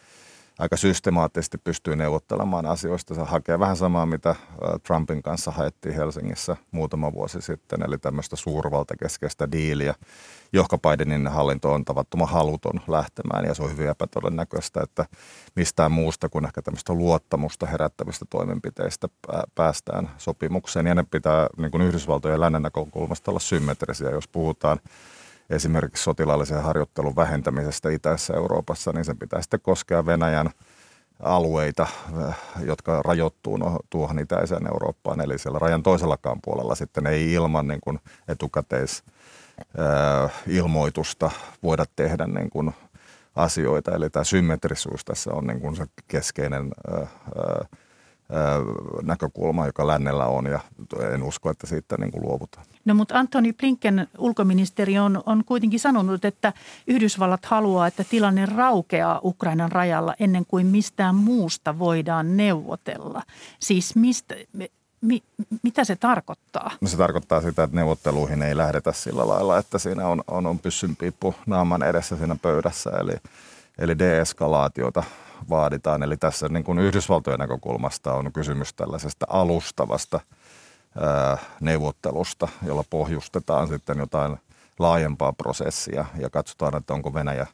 [0.59, 3.15] aika systemaattisesti pystyy neuvottelemaan asioista.
[3.15, 4.35] Se hakee vähän samaa, mitä
[4.83, 9.95] Trumpin kanssa haettiin Helsingissä muutama vuosi sitten, eli tämmöistä suurvaltakeskeistä diiliä,
[10.53, 15.05] johka Bidenin hallinto on tavattoman haluton lähtemään, ja se on hyvin epätodennäköistä, että
[15.55, 19.07] mistään muusta kuin ehkä tämmöistä luottamusta herättävistä toimenpiteistä
[19.55, 24.79] päästään sopimukseen, ja ne pitää niin kuin Yhdysvaltojen lännen näkökulmasta olla symmetrisiä, jos puhutaan
[25.49, 30.49] esimerkiksi sotilaallisen harjoittelun vähentämisestä itäisessä Euroopassa, niin sen pitää sitten koskea Venäjän
[31.19, 31.87] alueita,
[32.27, 32.35] eh,
[32.65, 35.21] jotka rajoittuu no, tuohon itäiseen Eurooppaan.
[35.21, 39.03] Eli siellä rajan toisellakaan puolella sitten ei ilman niin kuin etukäteis
[39.59, 41.31] eh, ilmoitusta
[41.63, 42.71] voida tehdä niin kuin
[43.35, 43.95] asioita.
[43.95, 47.79] Eli tämä symmetrisuus tässä on niin kuin se keskeinen ää, eh,
[49.01, 50.59] näkökulma, joka lännellä on ja
[51.13, 52.65] en usko, että siitä niin kuin luovutaan.
[52.85, 56.53] No mutta Antoni Blinken ulkoministeri on, on kuitenkin sanonut, että
[56.87, 63.21] Yhdysvallat haluaa, että tilanne raukeaa Ukrainan rajalla ennen kuin mistään muusta voidaan neuvotella.
[63.59, 64.35] Siis mistä,
[65.01, 65.23] mi,
[65.63, 66.71] mitä se tarkoittaa?
[66.81, 70.59] No se tarkoittaa sitä, että neuvotteluihin ei lähdetä sillä lailla, että siinä on, on, on
[70.59, 72.89] pyssynpiippu naaman edessä siinä pöydässä.
[72.89, 73.13] Eli,
[73.77, 75.03] eli deeskalaatiota
[75.49, 76.03] vaaditaan.
[76.03, 80.19] Eli tässä niin kuin Yhdysvaltojen näkökulmasta on kysymys tällaisesta alustavasta
[80.99, 84.37] ää, neuvottelusta, jolla pohjustetaan sitten jotain
[84.79, 87.47] laajempaa prosessia ja katsotaan, että onko Venäjä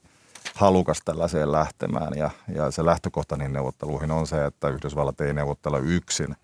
[0.56, 2.14] halukas tällaiseen lähtemään.
[2.16, 6.36] Ja, ja se lähtökohta niin neuvotteluihin on se, että Yhdysvallat ei neuvottele yksin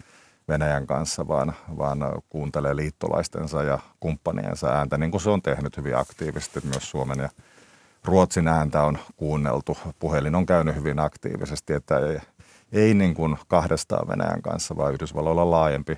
[0.47, 1.99] Venäjän kanssa, vaan, vaan
[2.29, 7.29] kuuntelee liittolaistensa ja kumppaniensa ääntä, niin kuin se on tehnyt hyvin aktiivisesti myös Suomen ja
[8.05, 9.77] Ruotsin ääntä on kuunneltu.
[9.99, 12.19] Puhelin on käynyt hyvin aktiivisesti, että ei,
[12.71, 15.97] ei niin kuin kahdestaan Venäjän kanssa, vaan Yhdysvalloilla laajempi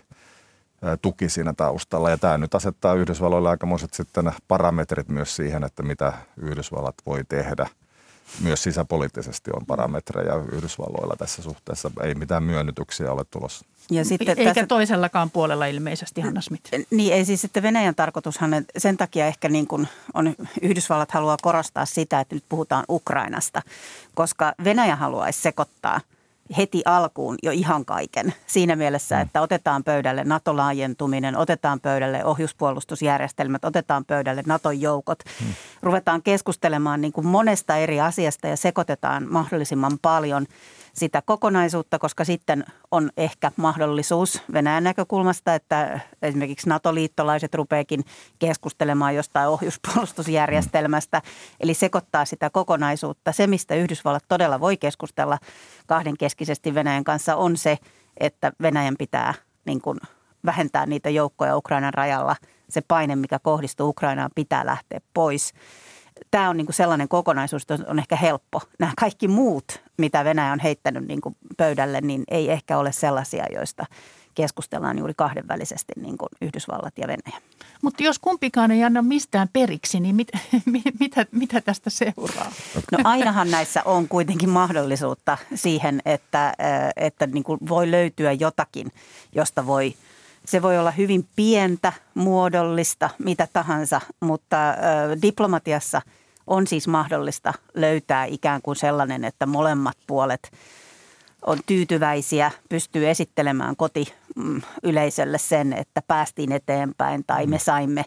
[1.02, 2.10] tuki siinä taustalla.
[2.10, 7.68] Ja tämä nyt asettaa Yhdysvalloille aikamoiset sitten parametrit myös siihen, että mitä Yhdysvallat voi tehdä.
[8.42, 11.92] Myös sisäpoliittisesti on parametreja Yhdysvalloilla tässä suhteessa.
[12.04, 13.66] Ei mitään myönnytyksiä ole tulossa.
[13.92, 16.72] Ja sitten Eikä tässä, toisellakaan puolella ilmeisesti, Hanna Smith.
[16.90, 21.86] Niin, ei siis sitten Venäjän tarkoitushan, sen takia ehkä niin kuin on, Yhdysvallat haluaa korostaa
[21.86, 23.62] sitä, että nyt puhutaan Ukrainasta,
[24.14, 26.02] koska Venäjä haluaisi sekoittaa–
[26.58, 28.34] heti alkuun jo ihan kaiken.
[28.48, 29.22] Siinä mielessä, mm.
[29.22, 35.24] että otetaan pöydälle NATO-laajentuminen, otetaan pöydälle ohjuspuolustusjärjestelmät, otetaan pöydälle NATO-joukot.
[35.40, 35.54] Hmm.
[35.82, 40.46] Ruvetaan keskustelemaan niin kuin monesta eri asiasta ja sekoitetaan mahdollisimman paljon–
[40.94, 48.04] sitä kokonaisuutta, koska sitten on ehkä mahdollisuus Venäjän näkökulmasta, että esimerkiksi NATO-liittolaiset rupeekin
[48.40, 51.22] keskustelemaan jostain ohjuspuolustusjärjestelmästä,
[51.60, 53.32] eli sekoittaa sitä kokonaisuutta.
[53.32, 55.38] Se, mistä Yhdysvallat todella voi keskustella
[55.88, 57.78] kahdenkeskisesti Venäjän kanssa, on se,
[58.18, 59.34] että Venäjän pitää
[59.66, 59.98] niin kuin
[60.46, 62.36] vähentää niitä joukkoja Ukrainan rajalla.
[62.70, 65.54] Se paine, mikä kohdistuu Ukrainaan, pitää lähteä pois
[66.32, 68.62] tämä on niin kuin sellainen kokonaisuus, että on ehkä helppo.
[68.80, 73.46] Nämä kaikki muut, mitä Venäjä on heittänyt niin kuin pöydälle, niin ei ehkä ole sellaisia,
[73.54, 73.86] joista
[74.36, 77.42] keskustellaan juuri kahdenvälisesti niin kuin Yhdysvallat ja Venäjä.
[77.82, 80.28] Mutta jos kumpikaan ei anna mistään periksi, niin mit,
[81.00, 82.52] mitä, mitä tästä seuraa?
[82.92, 86.54] No ainahan näissä on kuitenkin mahdollisuutta siihen, että,
[86.96, 88.92] että niin kuin voi löytyä jotakin,
[89.36, 89.94] josta voi–
[90.46, 94.74] se voi olla hyvin pientä, muodollista, mitä tahansa, mutta ö,
[95.22, 96.02] diplomatiassa
[96.48, 100.52] on siis mahdollista löytää ikään kuin sellainen, että molemmat puolet
[101.46, 107.60] on tyytyväisiä, pystyy esittelemään koti mm, yleisölle sen, että päästiin eteenpäin tai me mm.
[107.60, 108.06] saimme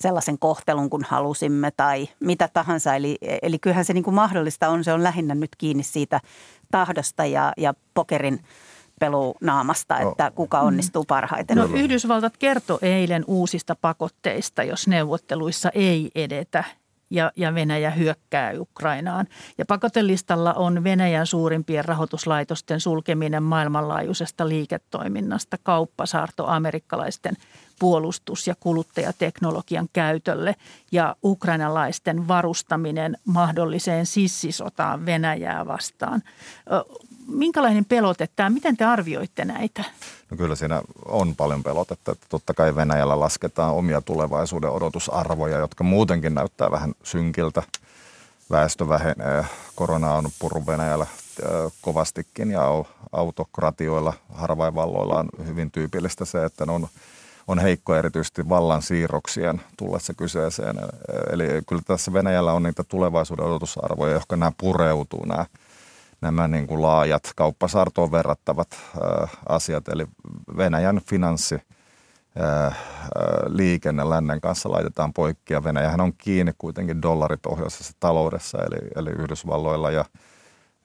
[0.00, 2.94] sellaisen kohtelun, kun halusimme tai mitä tahansa.
[2.94, 6.20] Eli, eli kyllähän se niin kuin mahdollista on, se on lähinnä nyt kiinni siitä
[6.70, 8.40] tahdosta ja, ja pokerin–
[9.40, 11.56] naamasta, että kuka onnistuu parhaiten.
[11.56, 16.64] No Yhdysvaltat kertoi eilen uusista pakotteista, jos neuvotteluissa ei edetä
[17.10, 19.26] ja, ja Venäjä hyökkää Ukrainaan.
[19.58, 27.36] Ja pakotelistalla on Venäjän suurimpien rahoituslaitosten sulkeminen maailmanlaajuisesta liiketoiminnasta, kauppasaarto amerikkalaisten
[27.78, 30.54] puolustus- ja kuluttajateknologian käytölle
[30.92, 36.22] ja ukrainalaisten varustaminen mahdolliseen sissisotaan Venäjää vastaan
[37.28, 39.84] minkälainen pelote tämä, miten te arvioitte näitä?
[40.30, 45.84] No kyllä siinä on paljon pelotetta, että totta kai Venäjällä lasketaan omia tulevaisuuden odotusarvoja, jotka
[45.84, 47.62] muutenkin näyttää vähän synkiltä.
[48.50, 51.06] Väestö vähenee, korona on purru Venäjällä
[51.82, 52.62] kovastikin ja
[53.12, 56.88] autokratioilla, harvainvalloilla on hyvin tyypillistä se, että ne on,
[57.48, 60.76] on heikko erityisesti vallan siirroksien tullessa kyseeseen.
[61.32, 65.46] Eli kyllä tässä Venäjällä on niitä tulevaisuuden odotusarvoja, jotka nämä pureutuu, nämä–
[66.20, 70.06] nämä niin kuin laajat kauppasaartoon verrattavat äh, asiat, eli
[70.56, 71.60] Venäjän finanssi
[73.46, 79.90] liikenne lännen kanssa laitetaan poikki ja Venäjähän on kiinni kuitenkin dollaripohjaisessa taloudessa eli, eli Yhdysvalloilla
[79.90, 80.04] ja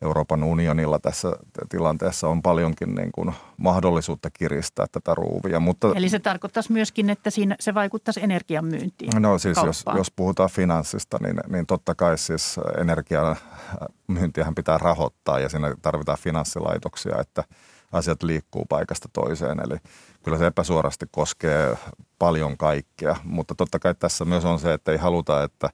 [0.04, 1.32] Euroopan unionilla tässä
[1.70, 5.60] tilanteessa on paljonkin niin kuin mahdollisuutta kiristää tätä ruuvia.
[5.60, 9.22] Mutta, Eli se tarkoittaisi myöskin, että siinä se vaikuttaisi energian myyntiin?
[9.22, 13.36] No siis jos, jos puhutaan finanssista, niin, niin totta kai siis energian
[14.08, 17.44] myyntiähän pitää rahoittaa ja siinä tarvitaan finanssilaitoksia, että
[17.92, 19.60] asiat liikkuu paikasta toiseen.
[19.60, 19.78] Eli
[20.24, 21.78] kyllä se epäsuorasti koskee
[22.20, 25.70] paljon kaikkea, mutta totta kai tässä myös on se, että ei haluta, että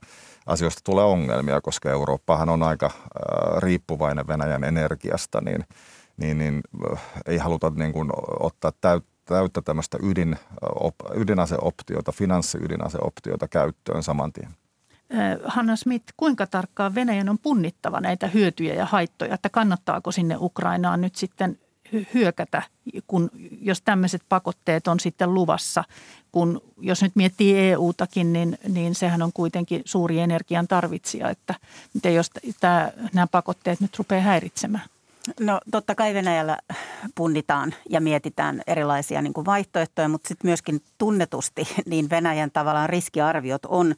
[0.46, 2.92] asioista tulee ongelmia, koska Eurooppahan on aika
[3.58, 5.66] riippuvainen Venäjän energiasta, niin,
[6.18, 6.62] niin, niin
[7.26, 14.50] ei haluta niin kuin ottaa täyttä täyttä tämmöistä ydin, op, ydinaseoptiota, finanssiydinaseoptiota käyttöön saman tien.
[15.46, 21.02] Hanna Smith, kuinka tarkkaan Venäjän on punnittava näitä hyötyjä ja haittoja, että kannattaako sinne Ukrainaan
[21.02, 21.60] nyt sitten
[22.14, 22.62] hyökätä,
[23.08, 25.84] kun, jos tämmöiset pakotteet on sitten luvassa.
[26.32, 31.56] Kun, jos nyt miettii EU-takin, niin, niin sehän on kuitenkin suuri energian tarvitsija, että
[31.94, 34.84] miten jos tämä, nämä pakotteet nyt rupeaa häiritsemään?
[35.40, 36.58] No totta kai Venäjällä
[37.16, 43.66] punnitaan ja mietitään erilaisia niin kuin vaihtoehtoja, mutta sitten myöskin tunnetusti niin Venäjän tavallaan riskiarviot
[43.66, 43.96] on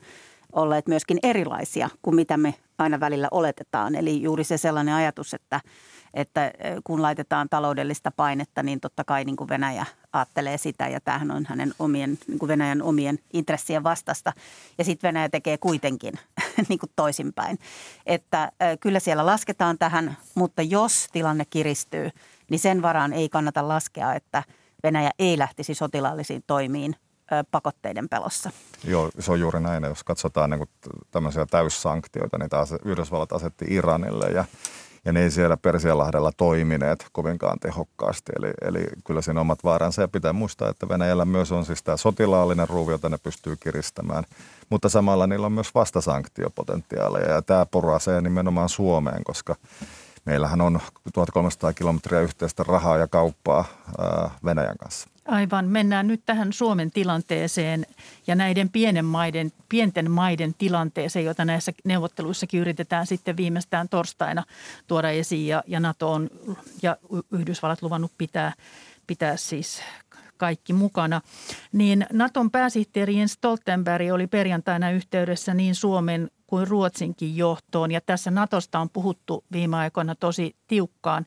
[0.53, 3.95] olleet myöskin erilaisia kuin mitä me aina välillä oletetaan.
[3.95, 5.61] Eli juuri se sellainen ajatus, että–
[6.13, 6.51] että
[6.83, 11.45] kun laitetaan taloudellista painetta, niin totta kai niin kuin Venäjä ajattelee sitä ja tämähän on
[11.49, 14.33] hänen omien, niin kuin Venäjän omien intressien vastasta.
[14.77, 16.13] Ja sitten Venäjä tekee kuitenkin
[16.69, 17.59] niin kuin toisinpäin.
[18.05, 22.09] Että kyllä siellä lasketaan tähän, mutta jos tilanne kiristyy,
[22.49, 24.43] niin sen varaan ei kannata laskea, että
[24.83, 26.95] Venäjä ei lähtisi sotilaallisiin toimiin
[27.51, 28.51] pakotteiden pelossa.
[28.83, 29.83] Joo, se on juuri näin.
[29.83, 30.69] Jos katsotaan niin
[31.11, 34.45] tämmöisiä täyssanktioita, niin taas Yhdysvallat asetti Iranille ja
[35.05, 38.31] ja ne ei siellä Persianlahdella toimineet kovinkaan tehokkaasti.
[38.37, 40.01] Eli, eli kyllä siinä omat vaaransa.
[40.01, 44.23] Ja pitää muistaa, että Venäjällä myös on siis tämä sotilaallinen ruuvi, jota ne pystyy kiristämään,
[44.69, 47.31] mutta samalla niillä on myös vastasanktiopotentiaalia.
[47.31, 49.55] Ja tämä porasee nimenomaan Suomeen, koska
[50.25, 50.79] meillähän on
[51.13, 53.65] 1300 kilometriä yhteistä rahaa ja kauppaa
[54.45, 55.09] Venäjän kanssa.
[55.25, 55.67] Aivan.
[55.67, 57.85] Mennään nyt tähän Suomen tilanteeseen
[58.27, 64.43] ja näiden pienen maiden, pienten maiden tilanteeseen, jota näissä neuvotteluissakin yritetään sitten viimeistään torstaina
[64.87, 65.47] tuoda esiin.
[65.47, 66.29] Ja, ja NATO on
[66.81, 66.97] ja
[67.31, 68.53] Yhdysvallat luvannut pitää,
[69.07, 69.81] pitää siis
[70.37, 71.21] kaikki mukana.
[71.71, 77.91] Niin Naton pääsihteeri Jens Stoltenberg oli perjantaina yhteydessä niin Suomen kuin Ruotsinkin johtoon.
[77.91, 81.25] Ja tässä Natosta on puhuttu viime aikoina tosi tiukkaan.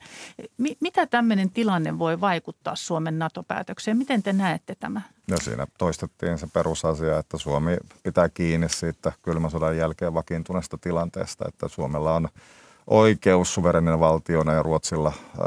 [0.80, 3.96] mitä tämmöinen tilanne voi vaikuttaa Suomen NATO-päätökseen?
[3.96, 5.02] Miten te näette tämä?
[5.30, 11.44] No siinä toistettiin se perusasia, että Suomi pitää kiinni siitä kylmän sodan jälkeen vakiintuneesta tilanteesta,
[11.48, 12.28] että Suomella on–
[12.86, 15.42] oikeus suverenina valtiona ja Ruotsilla ö,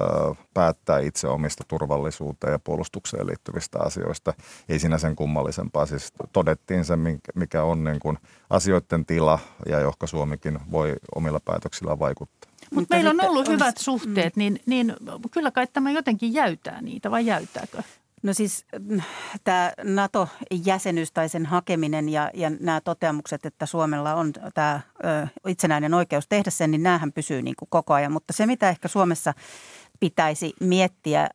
[0.53, 4.33] päättää itse omista turvallisuuteen ja puolustukseen liittyvistä asioista.
[4.69, 5.85] Ei siinä sen kummallisempaa.
[5.85, 6.93] Siis todettiin se,
[7.35, 8.17] mikä on niin kuin
[8.49, 12.51] asioiden tila ja johka Suomikin voi omilla päätöksillä vaikuttaa.
[12.71, 14.39] Mutta meillä on ollut hyvät suhteet, mm.
[14.39, 14.95] niin, niin
[15.31, 17.83] kyllä kai tämä jotenkin jäytää niitä vai jäytääkö?
[18.23, 19.01] No siis mm,
[19.43, 24.79] tämä NATO-jäsenyys tai sen hakeminen ja, ja nämä toteamukset, että Suomella on tämä
[25.47, 28.11] itsenäinen oikeus tehdä sen, niin näähän pysyy niin kuin koko ajan.
[28.11, 29.33] Mutta se, mitä ehkä Suomessa
[29.99, 31.29] pitäisi miettiä,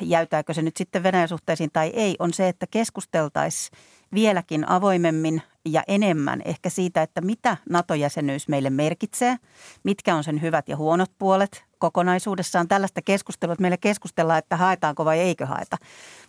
[0.00, 3.78] jäytääkö se nyt sitten Venäjän suhteisiin tai ei, on se, että keskusteltaisiin
[4.14, 9.36] vieläkin avoimemmin ja enemmän ehkä siitä, että mitä NATO-jäsenyys meille merkitsee,
[9.84, 12.68] mitkä on sen hyvät ja huonot puolet kokonaisuudessaan.
[12.68, 15.76] Tällaista keskustelua, että meillä keskustellaan, että haetaanko vai eikö haeta.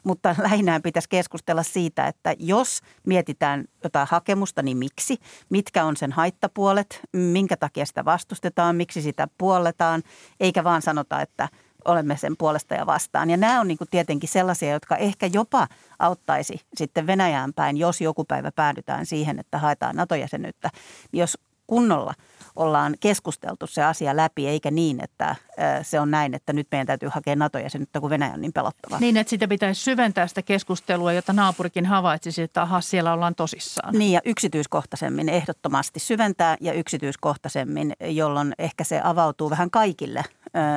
[0.03, 5.17] Mutta lähinnä pitäisi keskustella siitä, että jos mietitään jotain hakemusta, niin miksi?
[5.49, 6.99] Mitkä on sen haittapuolet?
[7.13, 8.75] Minkä takia sitä vastustetaan?
[8.75, 10.03] Miksi sitä puolletaan?
[10.39, 11.49] Eikä vaan sanota, että–
[11.85, 13.29] olemme sen puolesta ja vastaan.
[13.29, 15.67] Ja nämä on niin tietenkin sellaisia, jotka ehkä jopa
[15.99, 20.69] auttaisi sitten Venäjään päin, jos joku päivä päädytään siihen, että haetaan NATO-jäsenyyttä.
[21.13, 22.13] Jos kunnolla
[22.59, 25.35] ollaan keskusteltu se asia läpi, eikä niin, että
[25.81, 28.99] se on näin, että nyt meidän täytyy hakea NATO-jäsenyyttä, kun Venäjä on niin pelottava.
[28.99, 33.93] Niin, että sitä pitäisi syventää sitä keskustelua, jotta naapurikin havaitsisi, että aha, siellä ollaan tosissaan.
[33.93, 40.23] Niin, ja yksityiskohtaisemmin ehdottomasti syventää ja yksityiskohtaisemmin, jolloin ehkä se avautuu vähän kaikille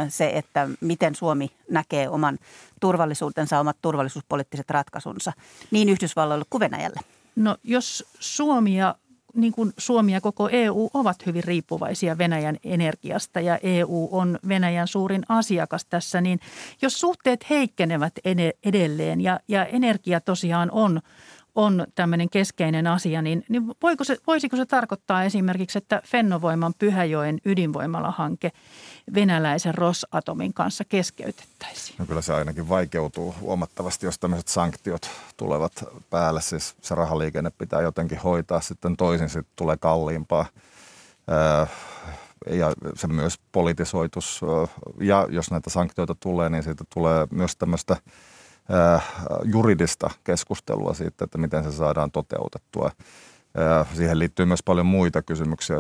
[0.09, 2.39] se, että miten Suomi näkee oman
[2.81, 5.33] turvallisuutensa, omat turvallisuuspoliittiset ratkaisunsa
[5.71, 7.01] niin Yhdysvalloille kuin Venäjälle.
[7.37, 8.95] No jos Suomi ja
[9.35, 14.89] niin kuin Suomi ja koko EU ovat hyvin riippuvaisia Venäjän energiasta ja EU on Venäjän
[14.89, 16.41] suurin asiakas tässä, niin
[16.83, 18.13] jos suhteet heikkenevät
[18.65, 21.01] edelleen ja, ja energia tosiaan on,
[21.55, 27.39] on tämmöinen keskeinen asia, niin, niin voiko se, voisiko se tarkoittaa esimerkiksi, että Fennovoiman Pyhäjoen
[27.45, 28.53] ydinvoimalahanke
[29.15, 31.97] venäläisen Rosatomin kanssa keskeytettäisiin?
[31.99, 36.41] No kyllä se ainakin vaikeutuu huomattavasti, jos tämmöiset sanktiot tulevat päälle.
[36.41, 40.47] Siis se rahaliikenne pitää jotenkin hoitaa sitten toisin, sitten tulee kalliimpaa.
[42.51, 44.41] Ja se myös politisoitus.
[45.01, 47.97] Ja jos näitä sanktioita tulee, niin siitä tulee myös tämmöistä–
[49.45, 52.91] juridista keskustelua siitä, että miten se saadaan toteutettua.
[53.95, 55.77] Siihen liittyy myös paljon muita kysymyksiä,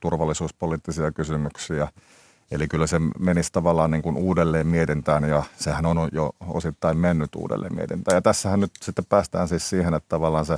[0.00, 1.88] turvallisuuspoliittisia kysymyksiä.
[2.50, 7.34] Eli kyllä se menisi tavallaan niin kuin uudelleen mietintään ja sehän on jo osittain mennyt
[7.34, 8.14] uudelleen mietintään.
[8.14, 10.56] Ja tässähän nyt sitten päästään siis siihen, että tavallaan se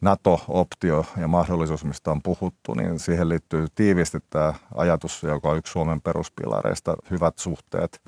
[0.00, 5.72] NATO-optio ja mahdollisuus, mistä on puhuttu, niin siihen liittyy tiiviisti tämä ajatus, joka on yksi
[5.72, 8.00] Suomen peruspilareista, hyvät suhteet–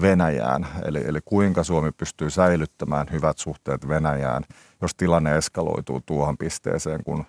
[0.00, 4.44] Venäjään, eli, eli kuinka Suomi pystyy säilyttämään hyvät suhteet Venäjään,
[4.82, 7.24] jos tilanne eskaloituu tuohon pisteeseen, kun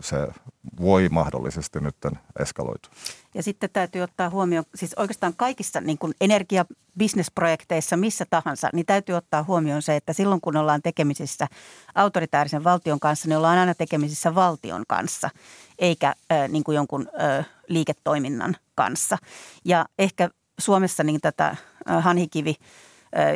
[0.00, 0.16] se
[0.80, 1.96] voi mahdollisesti nyt
[2.38, 2.92] eskaloitua.
[3.34, 9.14] Ja sitten täytyy ottaa huomioon, siis oikeastaan kaikissa niin kuin energiabisnesprojekteissa, missä tahansa, niin täytyy
[9.14, 11.46] ottaa huomioon se, että silloin kun ollaan tekemisissä
[11.94, 15.30] autoritaarisen valtion kanssa, niin ollaan aina tekemisissä valtion kanssa,
[15.78, 19.18] eikä äh, niin kuin jonkun äh, liiketoiminnan kanssa.
[19.64, 21.56] Ja ehkä Suomessa niin tätä
[21.86, 22.54] Hanhikivi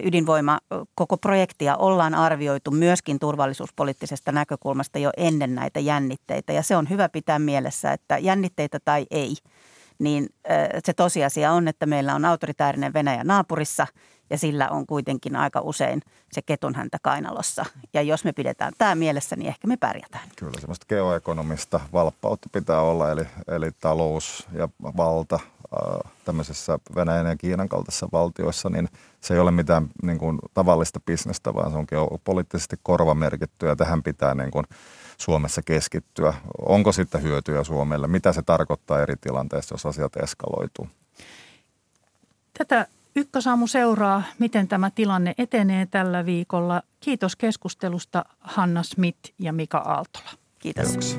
[0.03, 0.59] ydinvoima
[0.95, 6.53] koko projektia ollaan arvioitu myöskin turvallisuuspoliittisesta näkökulmasta jo ennen näitä jännitteitä.
[6.53, 9.35] Ja se on hyvä pitää mielessä, että jännitteitä tai ei,
[9.99, 10.29] niin
[10.85, 13.87] se tosiasia on, että meillä on autoritaarinen Venäjä naapurissa
[14.31, 16.03] ja sillä on kuitenkin aika usein
[16.33, 17.65] se ketun häntä kainalossa.
[17.95, 20.29] Ja jos me pidetään tämä mielessä, niin ehkä me pärjätään.
[20.37, 25.41] Kyllä semmoista geoekonomista valppautta pitää olla, eli, eli talous ja valta
[26.25, 28.89] tämmöisessä Venäjän ja Kiinan kaltaisissa valtioissa, niin
[29.21, 31.87] se ei ole mitään niin kuin, tavallista bisnestä, vaan se on
[32.25, 34.65] poliittisesti korvamerkitty ja tähän pitää niin kuin,
[35.19, 36.35] Suomessa keskittyä.
[36.69, 38.09] Onko sitten hyötyä Suomelle?
[38.09, 40.89] Mitä se tarkoittaa eri tilanteissa, jos asiat eskaloituu?
[42.59, 42.87] Tätä
[43.19, 46.83] Ykkösaamu seuraa, miten tämä tilanne etenee tällä viikolla.
[47.01, 50.31] Kiitos keskustelusta Hanna Smith ja Mika Aaltola.
[50.59, 50.89] Kiitos.
[50.89, 51.19] Kiitos.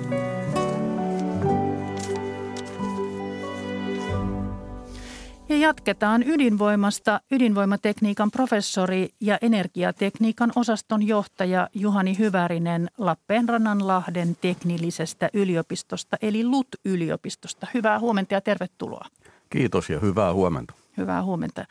[5.50, 7.22] Ja jatketaan ydinvoimasta.
[7.32, 17.68] Ydinvoimatekniikan professori ja energiatekniikan osaston johtaja Juhani Hyvärinen Lappeenrannanlahden teknillisestä yliopistosta eli LUT-yliopistosta.
[17.74, 19.06] Hyvää huomenta ja tervetuloa.
[19.50, 20.74] Kiitos ja hyvää huomenta.
[20.98, 21.66] Hyvää huomenta.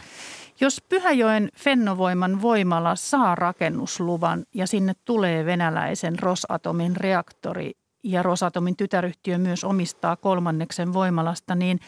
[0.60, 7.72] Jos Pyhäjoen Fennovoiman voimala saa rakennusluvan ja sinne tulee venäläisen Rosatomin reaktori
[8.04, 11.80] ja Rosatomin tytäryhtiö myös omistaa kolmanneksen voimalasta, niin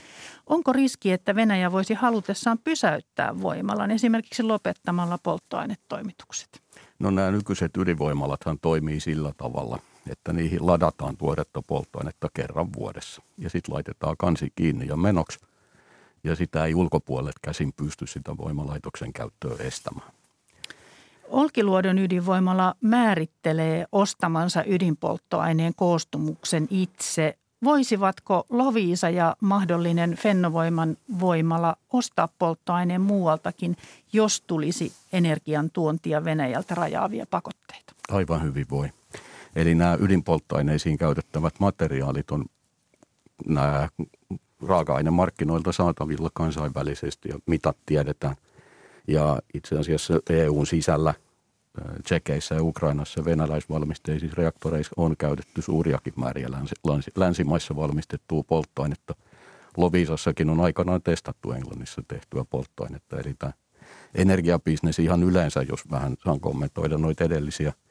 [0.46, 6.62] onko riski, että Venäjä voisi halutessaan pysäyttää voimalan esimerkiksi lopettamalla polttoainetoimitukset?
[6.98, 9.78] No nämä nykyiset ydinvoimalathan toimii sillä tavalla,
[10.10, 15.38] että niihin ladataan tuoretta polttoainetta kerran vuodessa ja sitten laitetaan kansi kiinni ja menoksi
[16.24, 20.12] ja sitä ei ulkopuolet käsin pysty sitä voimalaitoksen käyttöä estämään.
[21.28, 27.38] Olkiluodon ydinvoimala määrittelee ostamansa ydinpolttoaineen koostumuksen itse.
[27.64, 33.76] Voisivatko Loviisa ja mahdollinen Fennovoiman voimala ostaa polttoaineen muualtakin,
[34.12, 37.94] jos tulisi energian tuontia Venäjältä rajaavia pakotteita?
[38.08, 38.88] Aivan hyvin voi.
[39.56, 42.44] Eli nämä ydinpolttoaineisiin käytettävät materiaalit on
[43.46, 43.88] nämä
[44.66, 48.36] raaka-ainemarkkinoilta saatavilla kansainvälisesti ja mitat tiedetään.
[49.08, 51.14] Ja itse asiassa EUn sisällä
[52.04, 59.14] Tsekeissä ja Ukrainassa venäläisvalmisteisissa reaktoreissa on käytetty suuriakin määriä länsi, länsi, länsimaissa valmistettua polttoainetta.
[59.76, 63.20] Lovisassakin on aikanaan testattu Englannissa tehtyä polttoainetta.
[63.20, 63.52] Eli tämä
[64.14, 67.72] energiabisnes ihan yleensä, jos vähän saan kommentoida noita edellisiä–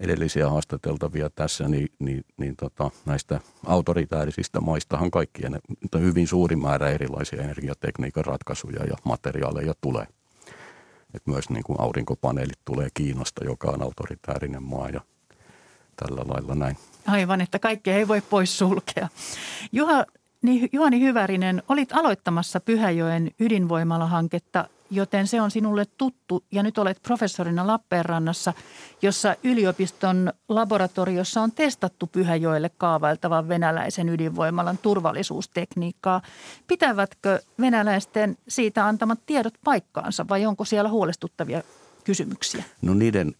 [0.00, 5.60] edellisiä haastateltavia tässä, niin, niin, niin tota, näistä autoritäärisistä maistahan kaikkien
[5.98, 10.06] hyvin suuri määrä erilaisia energiatekniikan ratkaisuja ja materiaaleja tulee.
[11.14, 15.00] Et myös niin kuin aurinkopaneelit tulee Kiinasta, joka on autoritäärinen maa ja
[15.96, 16.76] tällä lailla näin.
[17.06, 19.08] Aivan, että kaikkea ei voi pois sulkea.
[19.72, 20.04] Juha,
[20.42, 27.02] niin Juhani Hyvärinen, olit aloittamassa Pyhäjoen ydinvoimalahanketta joten se on sinulle tuttu ja nyt olet
[27.02, 28.52] professorina Lappeenrannassa,
[29.02, 36.22] jossa yliopiston laboratoriossa on testattu Pyhäjoelle kaavailtavan venäläisen ydinvoimalan turvallisuustekniikkaa.
[36.66, 41.62] Pitävätkö venäläisten siitä antamat tiedot paikkaansa vai onko siellä huolestuttavia
[42.04, 42.64] kysymyksiä?
[42.82, 43.34] No niiden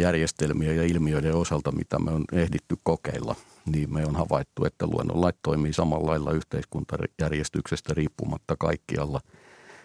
[0.00, 3.34] järjestelmiä ja ilmiöiden osalta, mitä me on ehditty kokeilla,
[3.66, 9.20] niin me on havaittu, että luonnonlait toimii samalla lailla yhteiskuntajärjestyksestä riippumatta kaikkialla.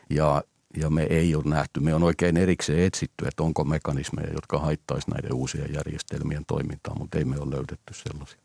[0.09, 0.43] Ja
[0.77, 5.11] ja me ei ole nähty, me on oikein erikseen etsitty, että onko mekanismeja, jotka haittaisi
[5.11, 8.39] näiden uusien järjestelmien toimintaa, mutta ei me ole löydetty sellaisia.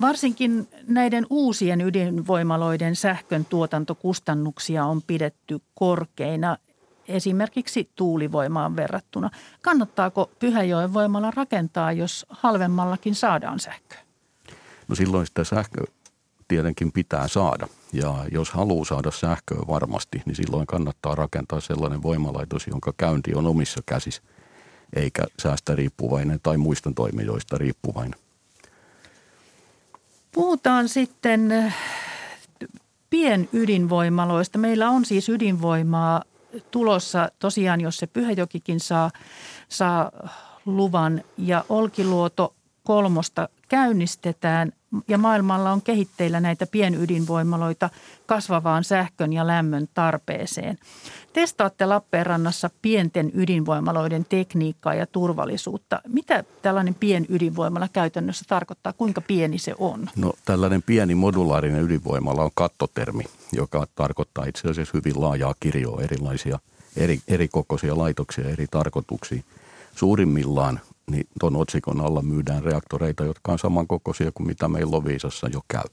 [0.00, 6.56] Varsinkin näiden uusien ydinvoimaloiden sähkön tuotantokustannuksia on pidetty korkeina
[7.08, 9.30] esimerkiksi tuulivoimaan verrattuna.
[9.62, 13.98] Kannattaako Pyhäjoen voimalla rakentaa, jos halvemmallakin saadaan sähköä?
[14.88, 15.84] No silloin sitä sähkö,
[16.52, 17.66] tietenkin pitää saada.
[17.92, 23.46] Ja jos haluaa saada sähköä varmasti, niin silloin kannattaa rakentaa sellainen voimalaitos, jonka käynti on
[23.46, 24.22] omissa käsissä,
[24.96, 28.20] eikä säästä riippuvainen tai muista toimijoista riippuvainen.
[30.32, 31.76] Puhutaan sitten äh,
[33.10, 34.58] pienydinvoimaloista.
[34.58, 36.22] Meillä on siis ydinvoimaa
[36.70, 39.10] tulossa tosiaan, jos se Pyhäjokikin saa,
[39.68, 40.10] saa
[40.66, 44.72] luvan ja Olkiluoto kolmosta käynnistetään
[45.08, 47.90] ja maailmalla on kehitteillä näitä pienydinvoimaloita
[48.26, 50.78] kasvavaan sähkön ja lämmön tarpeeseen.
[51.32, 56.00] Testaatte Lappeenrannassa pienten ydinvoimaloiden tekniikkaa ja turvallisuutta.
[56.08, 58.92] Mitä tällainen pienydinvoimala käytännössä tarkoittaa?
[58.92, 60.10] Kuinka pieni se on?
[60.16, 66.58] No tällainen pieni modulaarinen ydinvoimala on kattotermi, joka tarkoittaa itse asiassa hyvin laajaa kirjoa erilaisia
[66.96, 69.44] eri, eri kokoisia laitoksia eri tarkoituksiin.
[69.94, 70.80] Suurimmillaan
[71.10, 75.84] niin tuon otsikon alla myydään reaktoreita, jotka on samankokoisia kuin mitä meillä Loviisassa jo käy.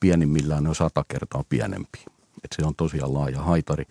[0.00, 1.98] Pienimmillään ne on sata kertaa pienempi.
[2.44, 3.84] Et se on tosiaan laaja haitari.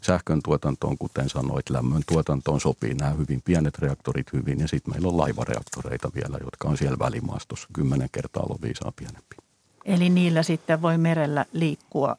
[0.00, 4.60] Sähkön tuotantoon, kuten sanoit, lämmön tuotantoon sopii nämä hyvin pienet reaktorit hyvin.
[4.60, 9.36] Ja sitten meillä on laivareaktoreita vielä, jotka on siellä välimaastossa kymmenen kertaa Loviisaa pienempi.
[9.84, 12.16] Eli niillä sitten voi merellä liikkua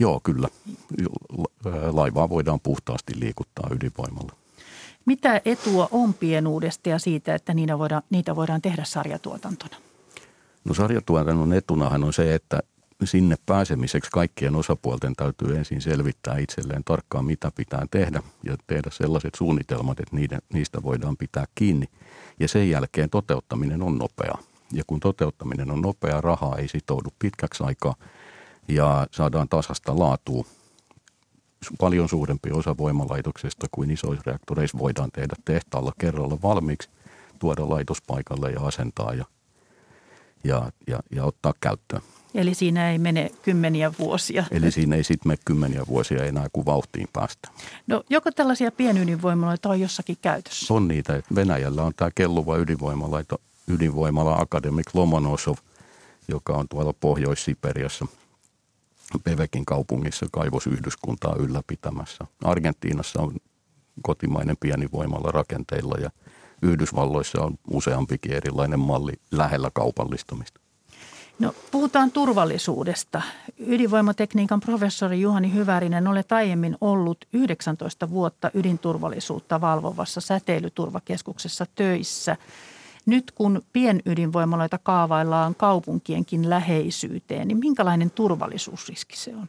[0.00, 0.48] Joo, kyllä.
[1.90, 4.32] Laivaa voidaan puhtaasti liikuttaa ydinvoimalla.
[5.10, 9.76] Mitä etua on pienuudesta ja siitä, että niitä voidaan, niitä voidaan tehdä sarjatuotantona?
[10.64, 12.60] No sarjatuotannon etunahan on se, että
[13.04, 19.34] sinne pääsemiseksi kaikkien osapuolten täytyy ensin selvittää itselleen tarkkaan, mitä pitää tehdä ja tehdä sellaiset
[19.34, 21.86] suunnitelmat, että niiden, niistä voidaan pitää kiinni.
[22.40, 24.34] Ja sen jälkeen toteuttaminen on nopea.
[24.72, 27.94] Ja kun toteuttaminen on nopea, rahaa ei sitoudu pitkäksi aikaa
[28.68, 30.44] ja saadaan tasasta laatua.
[31.80, 36.88] Paljon suurempi osa voimalaitoksesta kuin isoissa reaktoreissa voidaan tehdä tehtaalla kerralla valmiiksi,
[37.38, 39.24] tuoda laitospaikalle ja asentaa ja,
[40.44, 42.02] ja, ja, ja ottaa käyttöön.
[42.34, 44.44] Eli siinä ei mene kymmeniä vuosia.
[44.50, 47.48] Eli siinä ei sitten mene kymmeniä vuosia enää, kun vauhtiin päästä.
[47.86, 50.74] No joko tällaisia pienydinvoimaloita on jossakin käytössä?
[50.74, 51.22] On niitä.
[51.34, 55.56] Venäjällä on tämä kelluva ydinvoimalaito, ydinvoimala Akademik Lomonosov,
[56.28, 58.06] joka on tuolla Pohjois-Siperiassa
[59.24, 62.24] Pevekin kaupungissa kaivosyhdyskuntaa ylläpitämässä.
[62.44, 63.36] Argentiinassa on
[64.02, 66.10] kotimainen pieni voimala rakenteilla ja
[66.62, 70.60] Yhdysvalloissa on useampikin erilainen malli lähellä kaupallistamista.
[71.38, 73.22] No, puhutaan turvallisuudesta.
[73.58, 82.36] Ydinvoimatekniikan professori Juhani Hyvärinen, olet aiemmin ollut 19 vuotta ydinturvallisuutta valvovassa säteilyturvakeskuksessa töissä.
[83.06, 89.48] Nyt kun pienydinvoimaloita kaavaillaan kaupunkienkin läheisyyteen, niin minkälainen turvallisuusriski se on?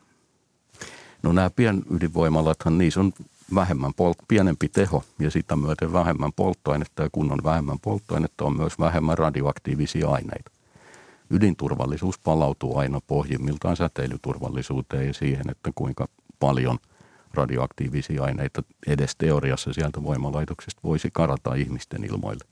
[1.23, 3.13] No nämä pienydinvoimalathan, niissä on
[3.55, 8.57] vähemmän polt- pienempi teho ja sitä myöten vähemmän polttoainetta ja kun on vähemmän polttoainetta on
[8.57, 10.51] myös vähemmän radioaktiivisia aineita
[11.31, 16.07] ydinturvallisuus palautuu aina pohjimmiltaan säteilyturvallisuuteen ja siihen, että kuinka
[16.39, 16.77] paljon
[17.33, 22.45] radioaktiivisia aineita edes teoriassa sieltä voimalaitoksesta voisi karata ihmisten ilmoille.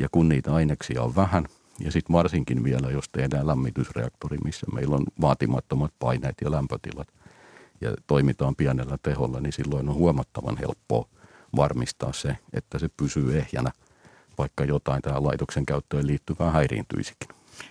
[0.00, 1.46] Ja kun niitä aineksia on vähän,
[1.80, 7.08] ja sitten varsinkin vielä, jos tehdään lämmitysreaktori, missä meillä on vaatimattomat paineet ja lämpötilat,
[7.80, 11.08] ja toimitaan pienellä teholla, niin silloin on huomattavan helppoa
[11.56, 13.72] varmistaa se, että se pysyy ehjänä,
[14.38, 17.28] vaikka jotain tähän laitoksen käyttöön liittyvää häiriintyisikin.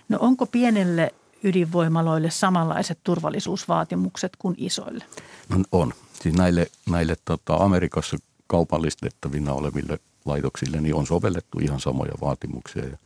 [0.08, 5.04] No onko pienelle ydinvoimaloille samanlaiset turvallisuusvaatimukset kuin isoille?
[5.48, 5.92] No on.
[6.22, 8.16] Siis näille, näille tota, Amerikassa
[8.46, 12.84] kaupallistettavina oleville laitoksille niin on sovellettu ihan samoja vaatimuksia.
[12.84, 12.96] Ja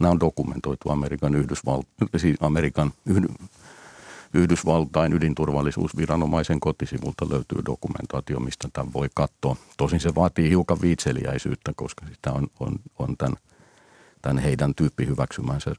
[0.00, 3.28] nämä on dokumentoitu Amerikan, Yhdysval- siis Amerikan yhdy,
[4.34, 9.56] Yhdysvaltain ydinturvallisuusviranomaisen kotisivulta löytyy dokumentaatio, mistä tämän voi katsoa.
[9.76, 13.36] Tosin se vaatii hiukan viitseliäisyyttä, koska sitä on, on, on tämän–
[14.24, 15.74] tämän heidän tyyppi hyväksymänsä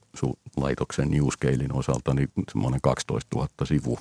[0.56, 3.98] laitoksen Newscalein osalta niin semmoinen 12 000 sivu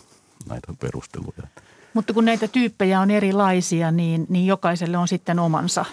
[0.50, 1.48] näitä perusteluja.
[1.94, 5.86] Mutta kun näitä tyyppejä on erilaisia, niin, niin jokaiselle on sitten omansa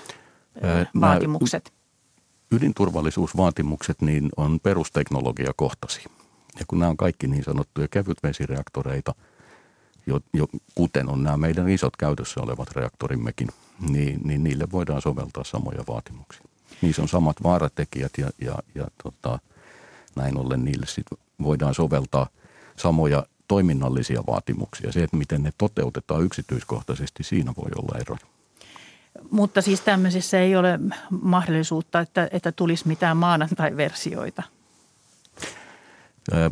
[1.00, 1.72] vaatimukset.
[2.50, 6.10] Ydinturvallisuusvaatimukset niin on perusteknologiakohtaisia.
[6.58, 9.14] Ja kun nämä on kaikki niin sanottuja kevytvesireaktoreita,
[10.06, 13.48] jo, jo, kuten on nämä meidän isot käytössä olevat reaktorimmekin,
[13.90, 16.42] niin, niin niille voidaan soveltaa samoja vaatimuksia
[16.82, 19.38] niissä on samat vaaratekijät ja, ja, ja tota,
[20.16, 21.06] näin ollen niille sit
[21.42, 22.28] voidaan soveltaa
[22.76, 24.92] samoja toiminnallisia vaatimuksia.
[24.92, 28.31] Se, että miten ne toteutetaan yksityiskohtaisesti, siinä voi olla eroja.
[29.30, 30.78] Mutta siis tämmöisissä ei ole
[31.22, 34.42] mahdollisuutta, että, että tulisi mitään maanantai-versioita–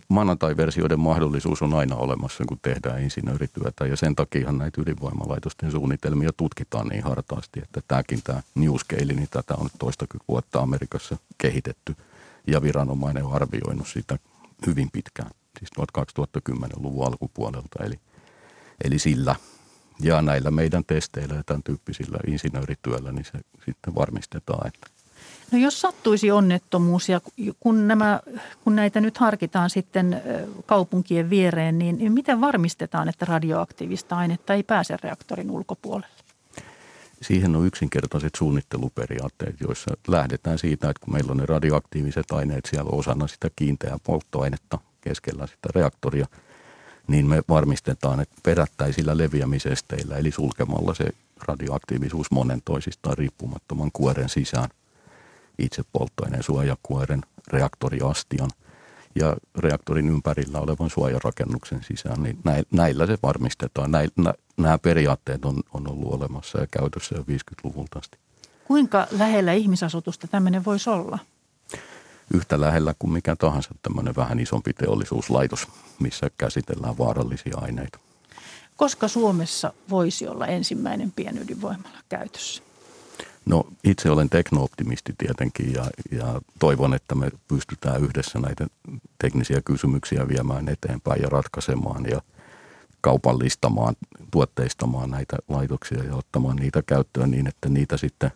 [0.09, 3.87] Maanantai-versioiden mahdollisuus on aina olemassa, kun tehdään insinöörityötä.
[3.87, 9.55] Ja sen takia näitä ydinvoimalaitosten suunnitelmia tutkitaan niin hartaasti, että tämäkin tämä Newscale, niin tätä
[9.55, 11.97] on toistakymmentä vuotta Amerikassa kehitetty.
[12.47, 14.19] Ja viranomainen on arvioinut sitä
[14.67, 18.01] hyvin pitkään, siis 2010-luvun alkupuolelta, eli,
[18.85, 19.37] eli sillä
[20.03, 24.87] ja näillä meidän testeillä ja tämän tyyppisillä insinöörityöllä, niin se sitten varmistetaan, että
[25.53, 27.21] No jos sattuisi onnettomuus ja
[27.61, 28.21] kun, nämä,
[28.65, 30.23] kun näitä nyt harkitaan sitten
[30.67, 36.15] kaupunkien viereen, niin miten varmistetaan, että radioaktiivista ainetta ei pääse reaktorin ulkopuolelle?
[37.23, 42.91] Siihen on yksinkertaiset suunnitteluperiaatteet, joissa lähdetään siitä, että kun meillä on ne radioaktiiviset aineet siellä
[42.93, 46.27] osana sitä kiinteää polttoainetta keskellä sitä reaktoria,
[47.09, 51.05] niin me varmistetaan, että perättäisillä leviämisesteillä, eli sulkemalla se
[51.43, 54.69] radioaktiivisuus monen toisistaan riippumattoman kuoren sisään,
[55.59, 58.51] itse polttoaineen suojakuoren, reaktoriastian
[59.15, 62.39] ja reaktorin ympärillä olevan suojarakennuksen sisään, niin
[62.73, 63.91] näillä se varmistetaan.
[64.57, 68.19] Nämä periaatteet on, on ollut olemassa ja käytössä jo 50-luvulta asti.
[68.65, 71.19] Kuinka lähellä ihmisasutusta tämmöinen voisi olla?
[72.35, 75.69] Yhtä lähellä kuin mikä tahansa tämmöinen vähän isompi teollisuuslaitos,
[76.01, 77.99] missä käsitellään vaarallisia aineita.
[78.77, 82.63] Koska Suomessa voisi olla ensimmäinen pienydinvoimala käytössä?
[83.47, 88.67] No itse olen teknooptimisti tietenkin ja, ja toivon, että me pystytään yhdessä näitä
[89.19, 92.05] teknisiä kysymyksiä viemään eteenpäin ja ratkaisemaan.
[92.11, 92.23] Ja
[93.01, 93.97] kaupallistamaan,
[94.31, 98.33] tuotteistamaan näitä laitoksia ja ottamaan niitä käyttöön niin, että niitä sitten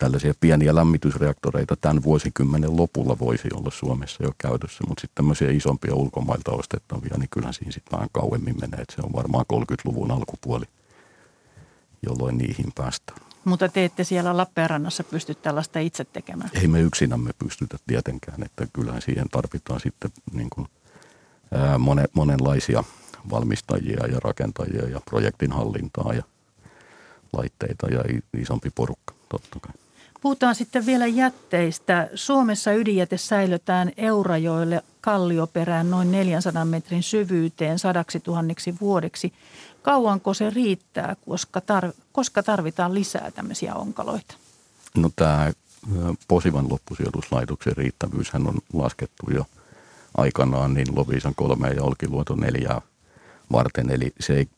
[0.00, 5.94] tällaisia pieniä lämmitysreaktoreita tämän vuosikymmenen lopulla voisi olla Suomessa jo käytössä, mutta sitten tämmöisiä isompia
[5.94, 10.64] ulkomailta ostettavia, niin kyllä siinä sitten vähän kauemmin menee, että se on varmaan 30-luvun alkupuoli,
[12.06, 13.18] jolloin niihin päästään.
[13.44, 16.50] Mutta te ette siellä Lappeenrannassa pysty tällaista itse tekemään?
[16.54, 20.66] Ei me yksinämme pystytä tietenkään, että kyllähän siihen tarvitaan sitten niin kuin,
[21.52, 22.84] ää, monen, monenlaisia
[23.30, 26.22] valmistajia ja rakentajia ja projektin hallintaa ja
[27.32, 28.04] laitteita ja
[28.38, 29.72] isompi porukka totta kai.
[30.20, 32.08] Puhutaan sitten vielä jätteistä.
[32.14, 39.32] Suomessa ydinjäte säilötään Eurajoille kallioperään noin 400 metrin syvyyteen sadaksi tuhanniksi vuodeksi.
[39.82, 44.34] Kauanko se riittää, koska, tar- koska tarvitaan lisää tämmöisiä onkaloita?
[44.96, 45.52] No tämä
[46.28, 49.46] Posivan loppusijoituslaitoksen riittävyyshän on laskettu jo
[50.16, 52.80] aikanaan niin Loviisan kolme ja Olkiluoto neljää
[53.52, 53.90] varten.
[53.90, 54.48] Eli se ei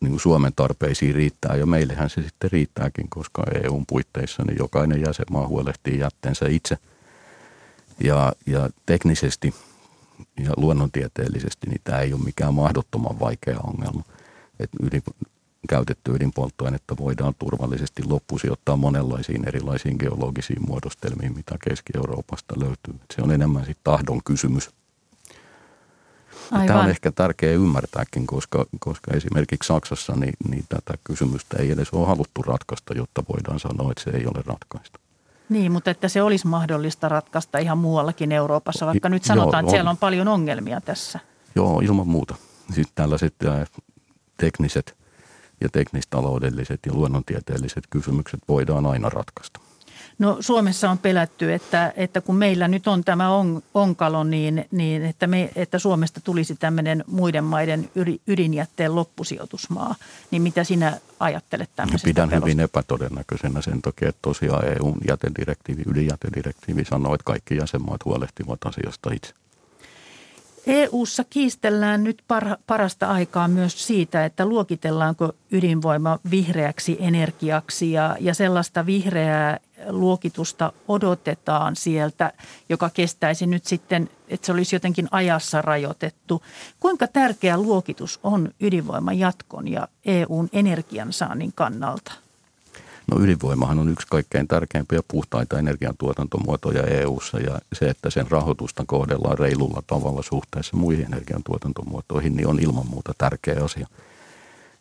[0.00, 5.00] niin kuin Suomen tarpeisiin riittää ja meillähän se sitten riittääkin, koska EUn puitteissa niin jokainen
[5.00, 6.78] jäsenmaa huolehtii jätteensä itse.
[8.04, 9.54] Ja, ja teknisesti
[10.44, 14.02] ja luonnontieteellisesti niin tämä ei ole mikään mahdottoman vaikea ongelma.
[14.60, 15.02] Että ydin,
[15.68, 22.94] käytetty ydinpolttoainetta voidaan turvallisesti loppusijoittaa monenlaisiin erilaisiin geologisiin muodostelmiin, mitä Keski-Euroopasta löytyy.
[22.94, 24.70] Et se on enemmän sitten tahdon kysymys–
[26.50, 26.66] Aivan.
[26.66, 31.90] Tämä on ehkä tärkeää ymmärtääkin, koska, koska esimerkiksi Saksassa niin, niin tätä kysymystä ei edes
[31.90, 35.00] ole haluttu ratkaista, jotta voidaan sanoa, että se ei ole ratkaista.
[35.48, 39.70] Niin, mutta että se olisi mahdollista ratkaista ihan muuallakin Euroopassa, vaikka nyt sanotaan, Joo, että
[39.70, 41.20] siellä on paljon ongelmia tässä.
[41.54, 42.34] Joo, ilman muuta.
[42.74, 43.34] Siis tällaiset
[44.36, 44.96] tekniset
[45.60, 49.60] ja teknistaloudelliset ja luonnontieteelliset kysymykset voidaan aina ratkaista.
[50.20, 55.04] No Suomessa on pelätty, että, että kun meillä nyt on tämä on, onkalo, niin, niin
[55.04, 57.90] että, me, että Suomesta tulisi tämmöinen muiden maiden
[58.26, 59.94] ydinjätteen loppusijoitusmaa.
[60.30, 62.46] Niin mitä sinä ajattelet tämmöisestä Pidän pelosta?
[62.46, 69.10] hyvin epätodennäköisenä sen takia, että tosiaan EUn jätedirektiivi, ydinjätedirektiivi sanoo, että kaikki jäsenmaat huolehtivat asiasta
[69.12, 69.34] itse.
[70.66, 78.34] EU:ssa kiistellään nyt par, parasta aikaa myös siitä, että luokitellaanko ydinvoima vihreäksi energiaksi ja, ja
[78.34, 79.58] sellaista vihreää
[79.88, 82.32] luokitusta odotetaan sieltä,
[82.68, 86.42] joka kestäisi nyt sitten, että se olisi jotenkin ajassa rajoitettu.
[86.80, 92.12] Kuinka tärkeä luokitus on ydinvoiman jatkon ja EUn energiansaannin kannalta?
[93.10, 99.38] No ydinvoimahan on yksi kaikkein tärkeimpiä puhtaita energiantuotantomuotoja EU:ssa ja se, että sen rahoitusta kohdellaan
[99.38, 103.86] reilulla tavalla suhteessa muihin energiantuotantomuotoihin, niin on ilman muuta tärkeä asia.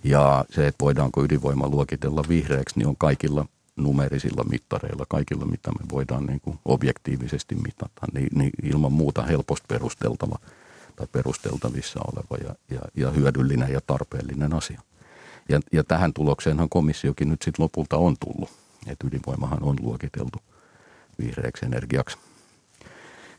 [0.04, 5.86] Ja se, että voidaanko ydinvoima luokitella vihreäksi, niin on kaikilla numerisilla mittareilla, kaikilla mitä me
[5.92, 10.36] voidaan niin kuin objektiivisesti mitata, niin, niin ilman muuta helposti perusteltava
[10.96, 14.82] tai perusteltavissa oleva ja, ja, ja hyödyllinen ja tarpeellinen asia.
[15.50, 18.50] Ja, ja tähän tulokseenhan komissiokin nyt sitten lopulta on tullut,
[18.88, 20.38] että ydinvoimahan on luokiteltu
[21.20, 22.18] vihreäksi energiaksi.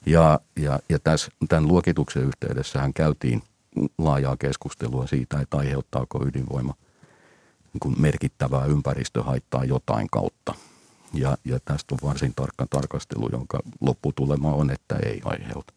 [0.07, 3.43] Ja, ja, ja tässä, tämän luokituksen yhteydessähän käytiin
[3.99, 6.75] laajaa keskustelua siitä, että aiheuttaako ydinvoima
[7.73, 10.55] niin kuin merkittävää ympäristöhaittaa jotain kautta.
[11.15, 15.73] Ja, ja tästä on varsin tarkka tarkastelu, jonka lopputulema on, että ei aiheuta.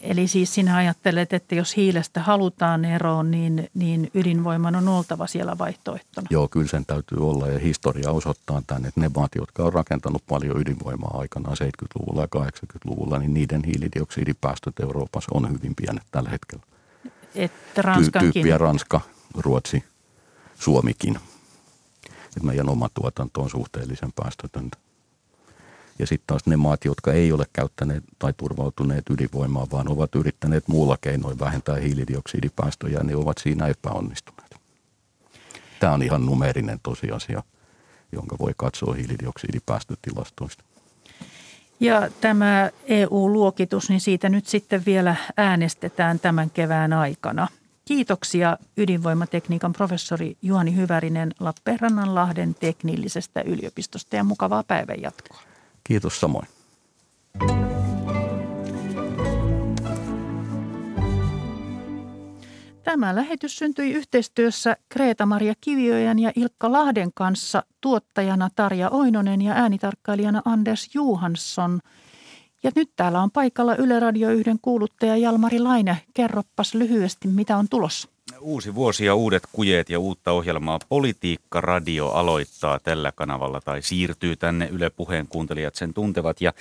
[0.00, 5.58] Eli siis sinä ajattelet, että jos hiilestä halutaan eroon, niin, niin ydinvoiman on oltava siellä
[5.58, 6.26] vaihtoehtona.
[6.30, 10.22] Joo, kyllä sen täytyy olla ja historia osoittaa tämän, että ne maat, jotka on rakentanut
[10.28, 16.64] paljon ydinvoimaa aikanaan 70-luvulla ja 80-luvulla, niin niiden hiilidioksidipäästöt Euroopassa on hyvin pienet tällä hetkellä.
[17.34, 18.32] Että Ranskankin.
[18.32, 19.00] Tyyppiä Ranska,
[19.34, 19.84] Ruotsi,
[20.54, 21.18] Suomikin.
[22.06, 24.78] Että meidän oma tuotanto on suhteellisen päästötöntä.
[26.00, 30.68] Ja sitten taas ne maat, jotka ei ole käyttäneet tai turvautuneet ydinvoimaan, vaan ovat yrittäneet
[30.68, 34.56] muulla keinoin vähentää hiilidioksidipäästöjä, niin ovat siinä epäonnistuneet.
[35.80, 37.42] Tämä on ihan numerinen tosiasia,
[38.12, 40.64] jonka voi katsoa hiilidioksidipäästötilastoista.
[41.80, 47.48] Ja tämä EU-luokitus, niin siitä nyt sitten vielä äänestetään tämän kevään aikana.
[47.84, 55.49] Kiitoksia ydinvoimatekniikan professori Juhani Hyvärinen Lappeenrannanlahden teknillisestä yliopistosta ja mukavaa päivänjatkoa.
[55.84, 56.48] Kiitos samoin.
[62.90, 70.42] Tämä lähetys syntyi yhteistyössä Kreeta-Maria Kiviojan ja Ilkka Lahden kanssa tuottajana Tarja Oinonen ja äänitarkkailijana
[70.44, 71.80] Anders Johansson.
[72.62, 75.98] Ja nyt täällä on paikalla Yle Radio 1 kuuluttaja Jalmari Laine.
[76.14, 78.08] Kerroppas lyhyesti, mitä on tulossa.
[78.40, 84.36] Uusi vuosi ja uudet kujeet ja uutta ohjelmaa Politiikka Radio aloittaa tällä kanavalla tai siirtyy
[84.36, 86.40] tänne Yle Puheen kuuntelijat sen tuntevat.
[86.40, 86.52] Ja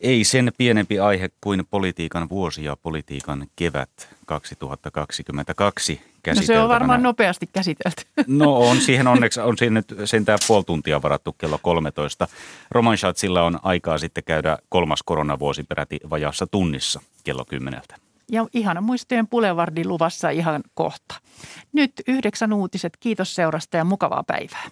[0.00, 7.02] Ei sen pienempi aihe kuin politiikan vuosi ja politiikan kevät 2022 No se on varmaan
[7.02, 8.02] nopeasti käsitelty.
[8.26, 12.28] No on, siihen onneksi on siinä nyt sentään puoli tuntia varattu kello 13.
[12.70, 17.96] Roman Schatzilla on aikaa sitten käydä kolmas koronavuosi peräti vajassa tunnissa kello kymmeneltä.
[18.32, 21.14] Ja ihana muistojen Boulevardin luvassa ihan kohta.
[21.72, 22.96] Nyt yhdeksän uutiset.
[23.00, 24.64] Kiitos seurasta ja mukavaa päivää.